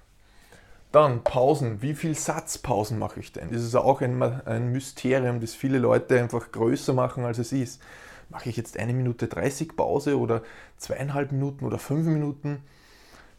Dann 0.91 1.23
Pausen. 1.23 1.81
Wie 1.81 1.93
viel 1.93 2.15
Satzpausen 2.15 2.97
mache 2.97 3.19
ich 3.19 3.31
denn? 3.31 3.51
Das 3.51 3.61
ist 3.61 3.75
auch 3.75 4.01
ein, 4.01 4.21
ein 4.21 4.71
Mysterium, 4.71 5.39
das 5.41 5.53
viele 5.53 5.77
Leute 5.79 6.19
einfach 6.19 6.51
größer 6.51 6.93
machen, 6.93 7.25
als 7.25 7.37
es 7.37 7.51
ist 7.51 7.81
mache 8.29 8.49
ich 8.49 8.57
jetzt 8.57 8.77
eine 8.77 8.93
Minute 8.93 9.27
30 9.27 9.75
Pause 9.75 10.17
oder 10.17 10.41
zweieinhalb 10.77 11.31
Minuten 11.31 11.65
oder 11.65 11.79
fünf 11.79 12.07
Minuten? 12.07 12.63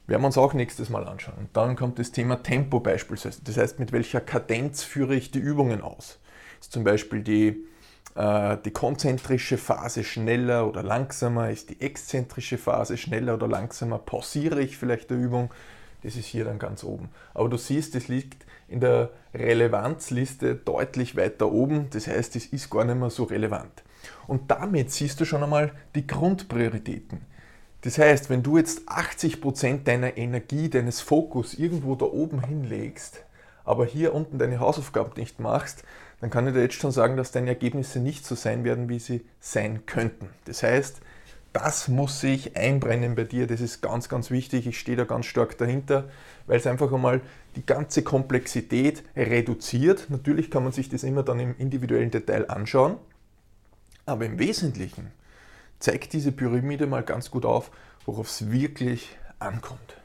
Werden 0.07 0.23
wir 0.23 0.26
uns 0.26 0.38
auch 0.38 0.55
nächstes 0.55 0.88
Mal 0.88 1.07
anschauen. 1.07 1.37
Und 1.38 1.57
dann 1.57 1.76
kommt 1.76 1.99
das 1.99 2.12
Thema 2.12 2.43
Tempo 2.43 2.81
beispielsweise. 2.81 3.43
Das 3.45 3.59
heißt, 3.59 3.78
mit 3.78 3.93
welcher 3.93 4.21
Kadenz 4.21 4.83
führe 4.83 5.14
ich 5.14 5.31
die 5.31 5.38
Übungen 5.38 5.83
aus? 5.83 6.19
Ist 6.61 6.73
zum 6.73 6.83
Beispiel 6.83 7.23
die, 7.23 7.67
äh, 8.14 8.57
die 8.64 8.71
konzentrische 8.71 9.59
Phase 9.59 10.05
schneller 10.05 10.67
oder 10.67 10.83
langsamer? 10.83 11.50
Ist 11.50 11.69
die 11.69 11.81
exzentrische 11.83 12.57
Phase 12.57 12.97
schneller 12.97 13.35
oder 13.35 13.49
langsamer? 13.49 13.99
Pausiere 13.99 14.62
ich 14.62 14.78
vielleicht 14.78 15.11
der 15.11 15.19
Übung? 15.19 15.50
Das 16.02 16.17
ist 16.17 16.26
hier 16.26 16.45
dann 16.45 16.59
ganz 16.59 16.85
oben. 16.85 17.09
Aber 17.35 17.49
du 17.49 17.57
siehst, 17.57 17.95
das 17.95 18.09
liegt 18.09 18.47
in 18.69 18.81
der 18.81 19.11
Relevanzliste 19.35 20.55
deutlich 20.55 21.17
weiter 21.17 21.50
oben. 21.50 21.90
Das 21.90 22.07
heißt, 22.07 22.37
es 22.37 22.47
ist 22.47 22.71
gar 22.71 22.85
nicht 22.85 22.99
mehr 22.99 23.11
so 23.11 23.25
relevant. 23.25 23.83
Und 24.26 24.50
damit 24.50 24.90
siehst 24.93 25.21
du 25.21 25.25
schon 25.25 25.43
einmal 25.43 25.73
die 25.95 26.07
Grundprioritäten. 26.07 27.21
Das 27.83 27.99
heißt, 27.99 28.28
wenn 28.31 28.43
du 28.43 28.59
jetzt 28.59 28.88
80% 28.88 29.85
deiner 29.85 30.17
Energie, 30.17 30.69
deines 30.69 31.00
Fokus 31.00 31.55
irgendwo 31.55 31.95
da 31.95 32.07
oben 32.07 32.43
hinlegst, 32.45 33.25
aber 33.64 33.87
hier 33.87 34.14
unten 34.14 34.38
deine 34.38 34.61
Hausaufgaben 34.61 35.12
nicht 35.17 35.40
machst, 35.40 35.85
dann 36.21 36.31
kann 36.31 36.47
ich 36.49 36.55
dir 36.55 36.62
jetzt 36.62 36.75
schon 36.75 36.90
sagen, 36.90 37.17
dass 37.17 37.31
deine 37.31 37.50
Ergebnisse 37.50 38.00
nicht 38.00 38.26
so 38.26 38.35
sein 38.35 38.64
werden, 38.64 38.88
wie 38.88 38.99
sie 38.99 39.25
sein 39.40 39.87
könnten. 39.87 40.31
Das 40.47 40.62
heißt, 40.62 41.00
das 41.52 41.88
muss 41.88 42.21
sich 42.21 42.57
einbrennen 42.57 43.14
bei 43.14 43.25
dir, 43.25 43.47
das 43.47 43.61
ist 43.61 43.81
ganz, 43.81 44.09
ganz 44.09 44.31
wichtig. 44.31 44.67
Ich 44.67 44.78
stehe 44.78 44.97
da 44.97 45.05
ganz 45.05 45.26
stark 45.26 45.57
dahinter, 45.59 46.09
weil 46.47 46.59
es 46.59 46.67
einfach 46.67 46.93
einmal 46.93 47.21
die 47.57 47.64
ganze 47.64 48.02
Komplexität 48.02 49.02
reduziert. 49.17 50.07
Natürlich 50.11 50.50
kann 50.50 50.62
man 50.62 50.73
sich 50.73 50.88
das 50.88 51.02
immer 51.02 51.23
dann 51.23 51.40
im 51.40 51.57
individuellen 51.59 52.11
Detail 52.11 52.50
anschauen, 52.50 52.97
aber 54.07 54.26
im 54.26 54.38
Wesentlichen 54.38 55.11
zeigt 55.78 56.12
diese 56.12 56.33
Pyramide 56.33 56.87
mal 56.87 57.02
ganz 57.02 57.31
gut 57.31 57.45
auf, 57.45 57.71
worauf 58.05 58.28
es 58.28 58.50
wirklich 58.50 59.17
ankommt. 59.38 59.97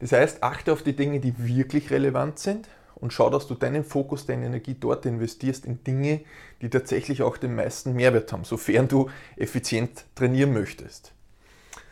Das 0.00 0.12
heißt, 0.12 0.42
achte 0.42 0.72
auf 0.72 0.82
die 0.82 0.96
Dinge, 0.96 1.20
die 1.20 1.34
wirklich 1.38 1.90
relevant 1.90 2.38
sind 2.38 2.68
und 2.96 3.12
schau, 3.12 3.30
dass 3.30 3.46
du 3.46 3.54
deinen 3.54 3.84
Fokus, 3.84 4.26
deine 4.26 4.46
Energie 4.46 4.76
dort 4.78 5.06
investierst 5.06 5.66
in 5.66 5.82
Dinge, 5.84 6.20
die 6.62 6.70
tatsächlich 6.70 7.22
auch 7.22 7.36
den 7.36 7.54
meisten 7.54 7.94
Mehrwert 7.94 8.32
haben, 8.32 8.44
sofern 8.44 8.88
du 8.88 9.10
effizient 9.36 10.04
trainieren 10.14 10.52
möchtest. 10.52 11.12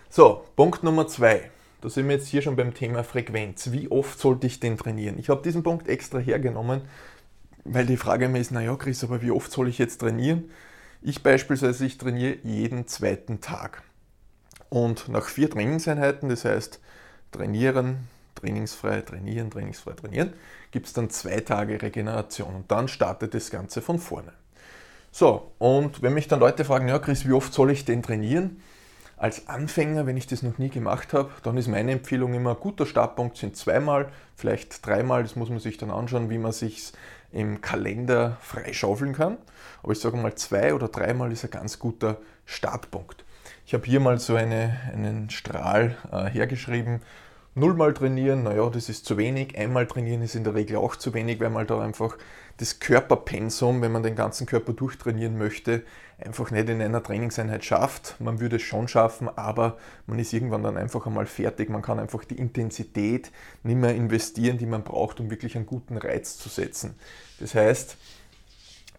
So, 0.08 0.44
Punkt 0.56 0.82
Nummer 0.82 1.06
zwei. 1.06 1.50
Da 1.80 1.88
sind 1.88 2.06
wir 2.08 2.14
jetzt 2.14 2.28
hier 2.28 2.42
schon 2.42 2.54
beim 2.54 2.74
Thema 2.74 3.02
Frequenz. 3.02 3.72
Wie 3.72 3.90
oft 3.90 4.18
sollte 4.18 4.46
ich 4.46 4.60
den 4.60 4.78
trainieren? 4.78 5.18
Ich 5.18 5.28
habe 5.28 5.42
diesen 5.42 5.64
Punkt 5.64 5.88
extra 5.88 6.18
hergenommen, 6.18 6.82
weil 7.64 7.86
die 7.86 7.96
Frage 7.96 8.26
immer 8.26 8.38
ist, 8.38 8.52
naja 8.52 8.76
Chris, 8.76 9.02
aber 9.02 9.20
wie 9.20 9.32
oft 9.32 9.50
soll 9.50 9.68
ich 9.68 9.78
jetzt 9.78 9.98
trainieren? 9.98 10.50
Ich 11.00 11.24
beispielsweise, 11.24 11.84
ich 11.84 11.98
trainiere 11.98 12.36
jeden 12.44 12.86
zweiten 12.86 13.40
Tag. 13.40 13.82
Und 14.68 15.08
nach 15.08 15.26
vier 15.26 15.50
Trainingseinheiten, 15.50 16.28
das 16.28 16.44
heißt 16.44 16.80
trainieren, 17.32 18.08
trainingsfrei, 18.42 19.00
trainieren, 19.02 19.50
trainingsfrei, 19.50 19.92
trainieren, 19.92 20.32
gibt 20.70 20.86
es 20.86 20.92
dann 20.92 21.10
zwei 21.10 21.40
Tage 21.40 21.80
Regeneration 21.80 22.54
und 22.54 22.70
dann 22.70 22.88
startet 22.88 23.34
das 23.34 23.50
Ganze 23.50 23.80
von 23.80 23.98
vorne. 23.98 24.32
So, 25.10 25.52
und 25.58 26.02
wenn 26.02 26.14
mich 26.14 26.28
dann 26.28 26.40
Leute 26.40 26.64
fragen, 26.64 26.88
ja 26.88 26.98
Chris, 26.98 27.26
wie 27.26 27.32
oft 27.32 27.52
soll 27.52 27.70
ich 27.70 27.84
denn 27.84 28.02
trainieren? 28.02 28.62
Als 29.16 29.46
Anfänger, 29.46 30.06
wenn 30.06 30.16
ich 30.16 30.26
das 30.26 30.42
noch 30.42 30.58
nie 30.58 30.70
gemacht 30.70 31.12
habe, 31.12 31.30
dann 31.44 31.56
ist 31.56 31.68
meine 31.68 31.92
Empfehlung 31.92 32.34
immer, 32.34 32.56
guter 32.56 32.86
Startpunkt 32.86 33.36
sind 33.36 33.56
zweimal, 33.56 34.08
vielleicht 34.34 34.84
dreimal, 34.84 35.22
das 35.22 35.36
muss 35.36 35.48
man 35.48 35.60
sich 35.60 35.76
dann 35.76 35.92
anschauen, 35.92 36.28
wie 36.28 36.38
man 36.38 36.50
sich 36.50 36.92
im 37.30 37.60
Kalender 37.60 38.38
freischaufeln 38.40 39.12
kann. 39.12 39.38
Aber 39.82 39.92
ich 39.92 40.00
sage 40.00 40.16
mal, 40.16 40.34
zwei 40.34 40.74
oder 40.74 40.88
dreimal 40.88 41.30
ist 41.30 41.44
ein 41.44 41.50
ganz 41.50 41.78
guter 41.78 42.16
Startpunkt. 42.46 43.24
Ich 43.64 43.74
habe 43.74 43.86
hier 43.86 44.00
mal 44.00 44.18
so 44.18 44.34
eine, 44.34 44.76
einen 44.92 45.30
Strahl 45.30 45.96
äh, 46.10 46.24
hergeschrieben. 46.24 47.00
Nullmal 47.54 47.92
trainieren, 47.92 48.44
naja, 48.44 48.70
das 48.70 48.88
ist 48.88 49.04
zu 49.04 49.18
wenig. 49.18 49.58
Einmal 49.58 49.86
trainieren 49.86 50.22
ist 50.22 50.34
in 50.34 50.42
der 50.42 50.54
Regel 50.54 50.78
auch 50.78 50.96
zu 50.96 51.12
wenig, 51.12 51.38
weil 51.38 51.50
man 51.50 51.66
da 51.66 51.82
einfach 51.82 52.16
das 52.56 52.80
Körperpensum, 52.80 53.82
wenn 53.82 53.92
man 53.92 54.02
den 54.02 54.16
ganzen 54.16 54.46
Körper 54.46 54.72
durchtrainieren 54.72 55.36
möchte, 55.36 55.82
einfach 56.18 56.50
nicht 56.50 56.70
in 56.70 56.80
einer 56.80 57.02
Trainingseinheit 57.02 57.62
schafft. 57.62 58.16
Man 58.20 58.40
würde 58.40 58.56
es 58.56 58.62
schon 58.62 58.88
schaffen, 58.88 59.28
aber 59.36 59.76
man 60.06 60.18
ist 60.18 60.32
irgendwann 60.32 60.62
dann 60.62 60.78
einfach 60.78 61.06
einmal 61.06 61.26
fertig. 61.26 61.68
Man 61.68 61.82
kann 61.82 61.98
einfach 61.98 62.24
die 62.24 62.38
Intensität 62.38 63.30
nicht 63.64 63.76
mehr 63.76 63.94
investieren, 63.94 64.56
die 64.56 64.66
man 64.66 64.82
braucht, 64.82 65.20
um 65.20 65.30
wirklich 65.30 65.54
einen 65.54 65.66
guten 65.66 65.98
Reiz 65.98 66.38
zu 66.38 66.48
setzen. 66.48 66.94
Das 67.38 67.54
heißt, 67.54 67.98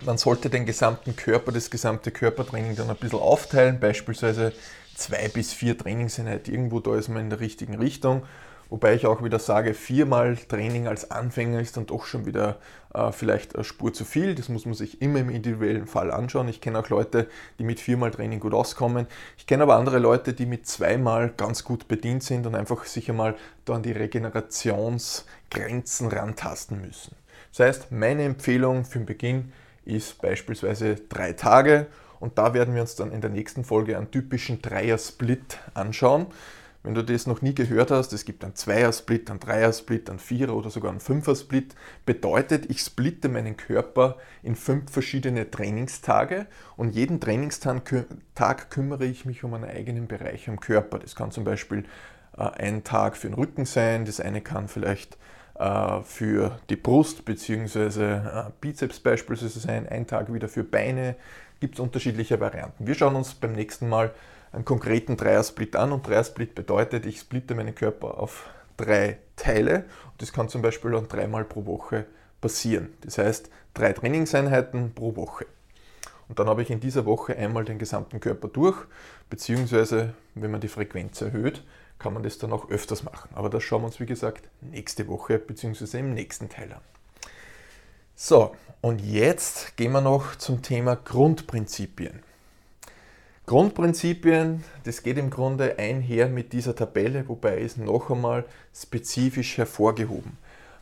man 0.05 0.19
sollte 0.19 0.51
den 0.51 0.67
gesamten 0.67 1.15
Körper, 1.15 1.51
das 1.51 1.71
gesamte 1.71 2.11
Körpertraining 2.11 2.75
dann 2.75 2.89
ein 2.89 2.97
bisschen 2.97 3.19
aufteilen, 3.19 3.79
beispielsweise 3.79 4.53
zwei 4.95 5.27
bis 5.27 5.53
vier 5.53 5.77
Trainingseinheiten. 5.77 6.53
Irgendwo 6.53 6.79
da 6.79 6.95
ist 6.95 7.09
man 7.09 7.23
in 7.23 7.29
der 7.29 7.39
richtigen 7.39 7.75
Richtung 7.75 8.23
Wobei 8.73 8.95
ich 8.95 9.05
auch 9.05 9.23
wieder 9.23 9.37
sage, 9.37 9.75
viermal 9.75 10.35
Training 10.35 10.87
als 10.87 11.11
Anfänger 11.11 11.61
ist 11.61 11.77
dann 11.77 11.85
doch 11.85 12.07
schon 12.07 12.25
wieder 12.25 12.57
äh, 12.95 13.11
vielleicht 13.11 13.53
eine 13.53 13.63
Spur 13.63 13.93
zu 13.93 14.03
viel. 14.03 14.33
Das 14.33 14.49
muss 14.49 14.65
man 14.65 14.73
sich 14.73 14.99
immer 14.99 15.19
im 15.19 15.29
individuellen 15.29 15.85
Fall 15.85 16.09
anschauen. 16.09 16.47
Ich 16.47 16.59
kenne 16.59 16.79
auch 16.79 16.89
Leute, 16.89 17.27
die 17.59 17.65
mit 17.65 17.79
viermal 17.79 18.09
Training 18.09 18.39
gut 18.39 18.55
auskommen. 18.55 19.05
Ich 19.37 19.45
kenne 19.45 19.61
aber 19.61 19.75
andere 19.75 19.99
Leute, 19.99 20.33
die 20.33 20.47
mit 20.47 20.65
zweimal 20.65 21.31
ganz 21.37 21.63
gut 21.63 21.87
bedient 21.87 22.23
sind 22.23 22.47
und 22.47 22.55
einfach 22.55 22.85
sich 22.85 23.11
einmal 23.11 23.35
da 23.65 23.75
an 23.75 23.83
die 23.83 23.91
Regenerationsgrenzen 23.91 26.07
rantasten 26.07 26.81
müssen. 26.81 27.15
Das 27.55 27.59
heißt, 27.59 27.91
meine 27.91 28.23
Empfehlung 28.23 28.85
für 28.85 28.97
den 28.97 29.05
Beginn 29.05 29.53
ist 29.85 30.19
beispielsweise 30.19 30.95
drei 30.95 31.33
Tage 31.33 31.85
und 32.23 32.37
da 32.37 32.53
werden 32.53 32.73
wir 32.73 32.79
uns 32.79 32.95
dann 32.95 33.11
in 33.11 33.19
der 33.19 33.29
nächsten 33.29 33.65
Folge 33.65 33.97
einen 33.97 34.09
typischen 34.09 34.61
Dreier-Split 34.61 35.59
anschauen. 35.73 36.27
Wenn 36.81 36.95
du 36.95 37.03
das 37.03 37.27
noch 37.27 37.41
nie 37.41 37.53
gehört 37.53 37.91
hast, 37.91 38.13
es 38.13 38.23
gibt 38.23 38.45
einen 38.45 38.55
Zweier-Split, 38.55 39.29
einen 39.29 39.41
Dreier-Split, 39.41 40.09
einen 40.09 40.19
Vierer- 40.19 40.55
oder 40.55 40.69
sogar 40.69 40.91
einen 40.91 41.01
Fünfer-Split, 41.01 41.75
bedeutet, 42.05 42.69
ich 42.69 42.79
splitte 42.79 43.27
meinen 43.27 43.57
Körper 43.57 44.15
in 44.41 44.55
fünf 44.55 44.89
verschiedene 44.89 45.51
Trainingstage 45.51 46.45
und 46.77 46.95
jeden 46.95 47.19
Trainingstag 47.19 48.69
kümmere 48.69 49.03
ich 49.03 49.25
mich 49.25 49.43
um 49.43 49.53
einen 49.53 49.65
eigenen 49.65 50.07
Bereich 50.07 50.47
am 50.47 50.61
Körper. 50.61 50.99
Das 50.99 51.15
kann 51.15 51.31
zum 51.31 51.43
Beispiel 51.43 51.83
äh, 52.37 52.43
ein 52.43 52.85
Tag 52.85 53.17
für 53.17 53.27
den 53.27 53.33
Rücken 53.33 53.65
sein, 53.65 54.05
das 54.05 54.21
eine 54.21 54.39
kann 54.39 54.69
vielleicht 54.69 55.17
äh, 55.55 56.01
für 56.03 56.57
die 56.69 56.77
Brust 56.77 57.25
bzw. 57.25 58.13
Äh, 58.13 58.21
Bizeps 58.59 58.99
beispielsweise 58.99 59.59
sein, 59.59 59.87
ein 59.87 60.07
Tag 60.07 60.33
wieder 60.33 60.47
für 60.49 60.63
Beine, 60.63 61.15
gibt 61.63 61.75
es 61.75 61.79
unterschiedliche 61.79 62.41
Varianten. 62.41 62.85
Wir 62.85 62.93
schauen 62.93 63.15
uns 63.15 63.35
beim 63.35 63.53
nächsten 63.53 63.87
Mal 63.87 64.13
einen 64.51 64.65
konkreten 64.65 65.15
Dreiersplit 65.15 65.77
an 65.77 65.93
und 65.93 66.05
Dreiersplit 66.05 66.55
bedeutet, 66.55 67.05
ich 67.05 67.21
splitte 67.21 67.55
meinen 67.55 67.73
Körper 67.73 68.19
auf 68.19 68.49
drei 68.75 69.17
Teile 69.37 69.85
und 70.11 70.21
das 70.21 70.33
kann 70.33 70.49
zum 70.49 70.61
Beispiel 70.61 70.91
dann 70.91 71.07
dreimal 71.07 71.45
pro 71.45 71.65
Woche 71.65 72.03
passieren. 72.41 72.89
Das 72.99 73.17
heißt, 73.17 73.49
drei 73.73 73.93
Trainingseinheiten 73.93 74.93
pro 74.93 75.15
Woche. 75.15 75.45
Und 76.27 76.37
dann 76.39 76.49
habe 76.49 76.63
ich 76.63 76.69
in 76.69 76.81
dieser 76.81 77.05
Woche 77.05 77.37
einmal 77.37 77.63
den 77.63 77.79
gesamten 77.79 78.19
Körper 78.19 78.49
durch, 78.49 78.75
beziehungsweise 79.29 80.15
wenn 80.35 80.51
man 80.51 80.59
die 80.59 80.67
Frequenz 80.67 81.21
erhöht, 81.21 81.63
kann 81.97 82.13
man 82.13 82.23
das 82.23 82.39
dann 82.39 82.51
auch 82.51 82.69
öfters 82.69 83.03
machen. 83.03 83.29
Aber 83.35 83.49
das 83.49 83.63
schauen 83.63 83.83
wir 83.83 83.85
uns, 83.85 84.01
wie 84.01 84.05
gesagt, 84.05 84.49
nächste 84.59 85.07
Woche, 85.07 85.39
beziehungsweise 85.39 85.97
im 85.99 86.13
nächsten 86.13 86.49
Teil 86.49 86.73
an. 86.73 86.81
So, 88.15 88.55
und 88.81 89.01
jetzt 89.01 89.75
gehen 89.75 89.91
wir 89.91 89.99
noch 89.99 90.35
zum 90.35 90.61
Thema 90.61 90.95
Grundprinzipien. 90.95 92.21
Grundprinzipien, 93.47 94.63
das 94.83 95.01
geht 95.01 95.17
im 95.17 95.31
Grunde 95.31 95.79
einher 95.79 96.27
mit 96.29 96.53
dieser 96.53 96.75
Tabelle, 96.75 97.27
wobei 97.27 97.57
ist 97.57 97.79
noch 97.79 98.11
einmal 98.11 98.45
spezifisch 98.73 99.57
hervorgehoben. 99.57 100.37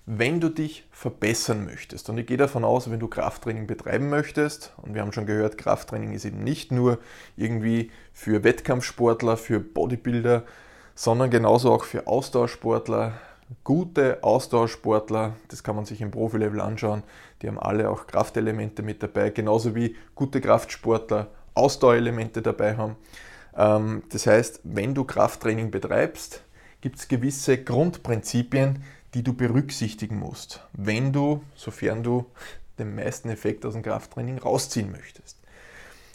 Wenn 0.06 0.42
du 0.42 0.50
dich 0.50 0.86
verbessern 0.92 1.66
möchtest, 1.66 2.10
und 2.10 2.18
ich 2.18 2.28
gehe 2.28 2.36
davon 2.36 2.66
aus, 2.66 2.92
wenn 2.92 3.00
du 3.00 3.08
Krafttraining 3.08 3.66
betreiben 3.66 4.10
möchtest, 4.10 4.74
und 4.82 4.94
wir 4.94 5.02
haben 5.02 5.14
schon 5.14 5.26
gehört, 5.26 5.58
Krafttraining 5.58 6.12
ist 6.12 6.26
eben 6.26 6.44
nicht 6.44 6.74
nur 6.74 7.00
irgendwie 7.38 7.92
für 8.12 8.44
Wettkampfsportler, 8.44 9.38
für 9.38 9.62
Bodybuilder, 9.62 10.44
sondern 10.96 11.30
genauso 11.30 11.72
auch 11.72 11.86
für 11.86 12.08
Ausdauersportler, 12.08 13.14
gute 13.63 14.24
Ausdauersportler, 14.24 15.36
das 15.48 15.63
kann 15.63 15.75
man 15.75 15.86
sich 15.86 16.01
im 16.01 16.12
Profilevel 16.12 16.62
anschauen, 16.62 17.03
die 17.41 17.48
haben 17.48 17.60
alle 17.60 17.89
auch 17.89 18.08
Kraftelemente 18.08 18.84
mit 18.84 19.03
dabei, 19.03 19.29
genauso 19.29 19.75
wie 19.75 19.96
gute 20.15 20.41
Kraftsportler 20.41 21.27
Ausdauerelemente 21.53 22.41
dabei 22.41 22.77
haben. 22.77 22.96
Ähm, 23.55 24.03
das 24.10 24.27
heißt, 24.27 24.62
wenn 24.63 24.93
du 24.93 25.03
Krafttraining 25.03 25.72
betreibst, 25.72 26.43
gibt 26.79 26.98
es 26.98 27.08
gewisse 27.08 27.62
Grundprinzipien, 27.63 28.84
die 29.13 29.24
du 29.24 29.34
berücksichtigen 29.34 30.17
musst, 30.17 30.65
wenn 30.74 31.12
du, 31.12 31.43
sofern 31.55 32.03
du 32.03 32.25
den 32.79 32.96
meisten 32.96 33.29
Effekt 33.29 33.65
aus 33.65 33.74
dem 33.74 33.84
Krafttraining 33.84 34.38
rausziehen 34.38 34.91
möchtest. 34.91 35.38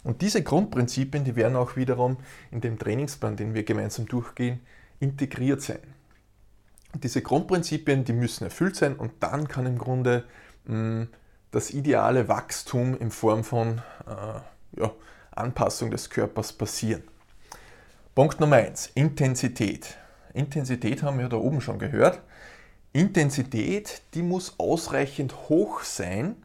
Und 0.03 0.21
diese 0.21 0.41
Grundprinzipien, 0.41 1.23
die 1.23 1.35
werden 1.35 1.55
auch 1.55 1.75
wiederum 1.75 2.17
in 2.51 2.61
dem 2.61 2.79
Trainingsplan, 2.79 3.35
den 3.35 3.53
wir 3.53 3.63
gemeinsam 3.63 4.07
durchgehen, 4.07 4.61
integriert 4.99 5.61
sein. 5.61 5.79
Diese 7.01 7.21
Grundprinzipien, 7.21 8.03
die 8.03 8.13
müssen 8.13 8.45
erfüllt 8.45 8.75
sein 8.75 8.95
und 8.95 9.11
dann 9.21 9.47
kann 9.47 9.65
im 9.65 9.77
Grunde 9.77 10.25
mh, 10.65 10.75
mm, 10.75 11.09
das 11.51 11.71
ideale 11.71 12.27
Wachstum 12.27 12.97
in 12.97 13.11
Form 13.11 13.43
von 13.43 13.81
äh, 14.05 14.81
ja, 14.81 14.91
Anpassung 15.31 15.91
des 15.91 16.09
Körpers 16.09 16.53
passieren. 16.53 17.03
Punkt 18.15 18.39
Nummer 18.39 18.57
1, 18.57 18.91
Intensität. 18.95 19.97
Intensität 20.33 21.03
haben 21.03 21.19
wir 21.19 21.29
da 21.29 21.37
oben 21.37 21.61
schon 21.61 21.79
gehört. 21.79 22.21
Intensität, 22.93 24.01
die 24.13 24.23
muss 24.23 24.55
ausreichend 24.59 25.49
hoch 25.49 25.83
sein, 25.83 26.35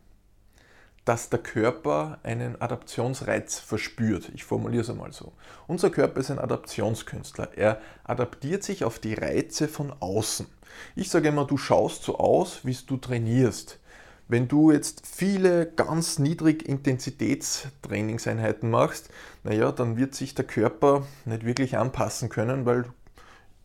dass 1.05 1.31
der 1.31 1.41
Körper 1.41 2.19
einen 2.23 2.61
Adaptionsreiz 2.61 3.59
verspürt. 3.59 4.31
Ich 4.35 4.45
formuliere 4.45 4.83
es 4.83 4.91
einmal 4.91 5.13
so. 5.13 5.33
Unser 5.67 5.91
Körper 5.91 6.21
ist 6.21 6.31
ein 6.31 6.39
Adaptionskünstler. 6.39 7.57
Er 7.57 7.81
adaptiert 8.05 8.63
sich 8.63 8.85
auf 8.85 9.01
die 9.01 9.15
Reize 9.15 9.67
von 9.67 9.93
außen. 9.99 10.47
Ich 10.95 11.11
sage 11.11 11.29
immer, 11.29 11.45
du 11.45 11.57
schaust 11.57 12.05
so 12.05 12.19
aus, 12.19 12.65
wie 12.65 12.77
du 12.87 12.97
trainierst. 12.97 13.81
Wenn 14.29 14.49
du 14.49 14.71
jetzt 14.71 15.07
viele 15.07 15.67
ganz 15.67 16.19
niedrig 16.19 16.67
Intensitätstrainingseinheiten 16.67 18.71
machst, 18.71 19.11
naja, 19.43 19.73
dann 19.73 19.97
wird 19.97 20.15
sich 20.15 20.35
der 20.35 20.47
Körper 20.47 21.07
nicht 21.25 21.45
wirklich 21.45 21.77
anpassen 21.77 22.29
können, 22.29 22.65
weil 22.65 22.85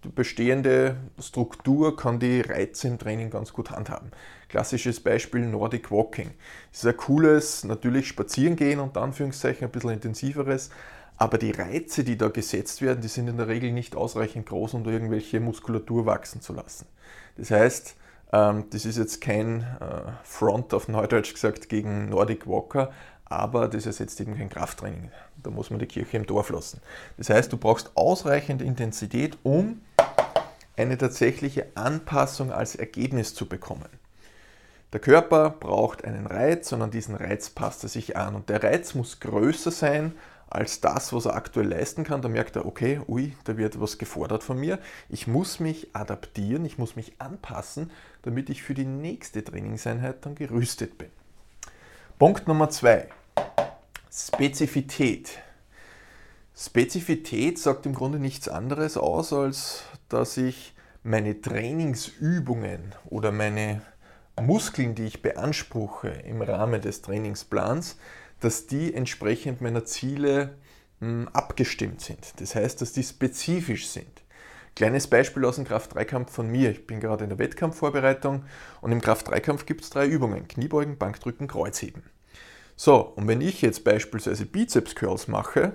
die 0.04 0.10
bestehende 0.10 0.98
Struktur 1.20 1.96
kann 1.96 2.20
die 2.20 2.42
Reize 2.42 2.88
im 2.88 3.00
Training 3.00 3.30
ganz 3.30 3.54
gut 3.54 3.72
handhaben. 3.72 4.12
Klassisches 4.50 5.00
Beispiel 5.02 5.46
Nordic 5.46 5.92
Walking. 5.92 6.32
Das 6.72 6.84
ist 6.84 6.88
ein 6.88 6.98
cooles, 6.98 7.64
natürlich 7.64 8.08
spazieren 8.08 8.56
gehen 8.56 8.80
und 8.80 8.96
Anführungszeichen 8.96 9.66
ein 9.66 9.72
bisschen 9.72 9.90
intensiveres, 9.92 10.70
aber 11.18 11.38
die 11.38 11.52
Reize, 11.52 12.04
die 12.04 12.18
da 12.18 12.30
gesetzt 12.30 12.82
werden, 12.82 13.02
die 13.02 13.08
sind 13.08 13.28
in 13.28 13.38
der 13.38 13.48
Regel 13.48 13.72
nicht 13.72 13.96
ausreichend 13.96 14.46
groß, 14.46 14.76
um 14.76 14.86
irgendwelche 14.88 15.40
Muskulatur 15.40 16.06
wachsen 16.06 16.42
zu 16.42 16.54
lassen. 16.54 16.86
Das 17.38 17.52
heißt, 17.52 17.96
ähm, 18.32 18.66
das 18.70 18.86
ist 18.86 18.98
jetzt 18.98 19.20
kein 19.20 19.62
äh, 19.62 20.12
Front 20.24 20.74
auf 20.74 20.88
Neudeutsch 20.88 21.34
gesagt 21.34 21.70
gegen 21.70 22.10
Nordic 22.10 22.48
Walker, 22.48 22.92
aber 23.26 23.68
das 23.68 23.86
ersetzt 23.86 24.22
eben 24.22 24.38
kein 24.38 24.50
Krafttraining. 24.50 25.12
Da 25.44 25.50
muss 25.50 25.70
man 25.70 25.80
die 25.80 25.86
Kirche 25.86 26.18
im 26.18 26.26
Dorf 26.26 26.50
lassen. 26.50 26.82
Das 27.18 27.30
heißt, 27.30 27.52
du 27.52 27.58
brauchst 27.58 27.92
ausreichend 27.96 28.62
Intensität, 28.62 29.38
um 29.44 29.82
eine 30.78 30.98
tatsächliche 30.98 31.68
Anpassung 31.76 32.52
als 32.52 32.76
Ergebnis 32.76 33.34
zu 33.34 33.48
bekommen. 33.48 33.90
Der 34.94 35.02
Körper 35.02 35.50
braucht 35.50 36.06
einen 36.06 36.28
Reiz 36.28 36.72
und 36.72 36.82
an 36.82 36.92
diesen 36.92 37.16
Reiz 37.16 37.50
passt 37.50 37.84
er 37.84 37.90
sich 37.90 38.16
an. 38.16 38.36
Und 38.36 38.50
der 38.50 38.64
Reiz 38.64 38.94
muss 38.94 39.20
größer 39.20 39.72
sein 39.72 40.14
als 40.50 40.80
das, 40.80 41.12
was 41.12 41.26
er 41.26 41.36
aktuell 41.36 41.68
leisten 41.68 42.06
kann. 42.06 42.22
Da 42.22 42.30
merkt 42.30 42.56
er, 42.56 42.66
okay, 42.66 43.02
ui, 43.08 43.36
da 43.44 43.58
wird 43.58 43.82
was 43.82 43.98
gefordert 43.98 44.44
von 44.44 44.58
mir. 44.58 44.80
Ich 45.10 45.28
muss 45.28 45.60
mich 45.60 45.94
adaptieren, 45.94 46.66
ich 46.66 46.78
muss 46.78 46.96
mich 46.96 47.20
anpassen, 47.20 47.92
damit 48.22 48.50
ich 48.50 48.64
für 48.64 48.74
die 48.74 48.86
nächste 48.86 49.44
Trainingseinheit 49.44 50.26
dann 50.26 50.36
gerüstet 50.36 50.98
bin. 50.98 51.10
Punkt 52.18 52.48
Nummer 52.48 52.70
zwei. 52.70 53.10
Spezifität. 54.10 55.38
Spezifität 56.56 57.60
sagt 57.60 57.86
im 57.86 57.94
Grunde 57.94 58.20
nichts 58.20 58.48
anderes 58.48 58.98
aus, 58.98 59.34
als 59.34 59.84
dass 60.08 60.38
ich 60.38 60.74
meine 61.04 61.40
Trainingsübungen 61.40 62.96
oder 63.06 63.32
meine 63.32 63.82
Muskeln, 64.42 64.96
die 64.96 65.06
ich 65.06 65.22
beanspruche 65.22 66.10
im 66.10 66.42
Rahmen 66.42 66.82
des 66.82 67.02
Trainingsplans, 67.02 67.98
dass 68.40 68.68
die 68.68 68.94
entsprechend 68.94 69.62
meiner 69.62 69.86
Ziele 69.86 70.56
hm, 71.00 71.28
abgestimmt 71.34 72.02
sind. 72.02 72.40
Das 72.40 72.56
heißt, 72.56 72.82
dass 72.82 72.94
die 72.94 73.04
spezifisch 73.04 73.88
sind. 73.88 74.24
Kleines 74.76 75.08
Beispiel 75.08 75.44
aus 75.44 75.56
dem 75.56 75.66
Kraft-3-Kampf 75.66 76.32
von 76.32 76.50
mir. 76.50 76.70
Ich 76.70 76.86
bin 76.86 77.00
gerade 77.00 77.24
in 77.24 77.32
der 77.32 77.40
Wettkampfvorbereitung 77.40 78.44
und 78.82 78.92
im 78.92 79.02
Kraft-3-Kampf 79.02 79.66
gibt 79.66 79.84
es 79.84 79.90
drei 79.90 80.06
Übungen. 80.06 80.48
Kniebeugen, 80.48 81.00
Bankdrücken, 81.00 81.48
Kreuzheben. 81.48 82.04
So, 82.76 82.98
und 83.16 83.28
wenn 83.28 83.42
ich 83.42 83.64
jetzt 83.64 83.84
beispielsweise 83.84 84.46
Bizeps-Curls 84.46 85.28
mache, 85.28 85.74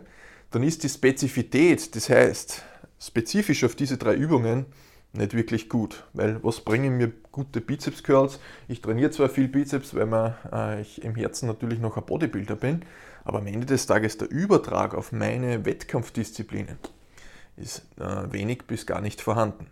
dann 0.52 0.62
ist 0.62 0.84
die 0.84 0.88
Spezifität, 0.88 1.96
das 1.96 2.08
heißt 2.08 2.62
spezifisch 3.00 3.64
auf 3.64 3.74
diese 3.74 3.98
drei 3.98 4.14
Übungen, 4.14 4.66
nicht 5.12 5.34
wirklich 5.34 5.68
gut. 5.68 6.04
Weil 6.12 6.42
was 6.42 6.60
bringen 6.60 6.96
mir 6.96 7.12
gute 7.30 7.60
Bizeps-Curls? 7.60 8.40
Ich 8.68 8.80
trainiere 8.80 9.10
zwar 9.10 9.28
viel 9.28 9.48
Bizeps, 9.48 9.94
weil 9.94 10.06
man, 10.06 10.34
äh, 10.50 10.80
ich 10.80 11.02
im 11.02 11.14
Herzen 11.14 11.46
natürlich 11.46 11.78
noch 11.78 11.96
ein 11.96 12.04
Bodybuilder 12.04 12.56
bin, 12.56 12.84
aber 13.24 13.38
am 13.38 13.46
Ende 13.46 13.66
des 13.66 13.86
Tages 13.86 14.18
der 14.18 14.30
Übertrag 14.30 14.94
auf 14.94 15.12
meine 15.12 15.64
Wettkampfdisziplinen 15.64 16.78
ist 17.56 17.82
äh, 18.00 18.32
wenig 18.32 18.64
bis 18.66 18.86
gar 18.86 19.00
nicht 19.00 19.20
vorhanden. 19.20 19.66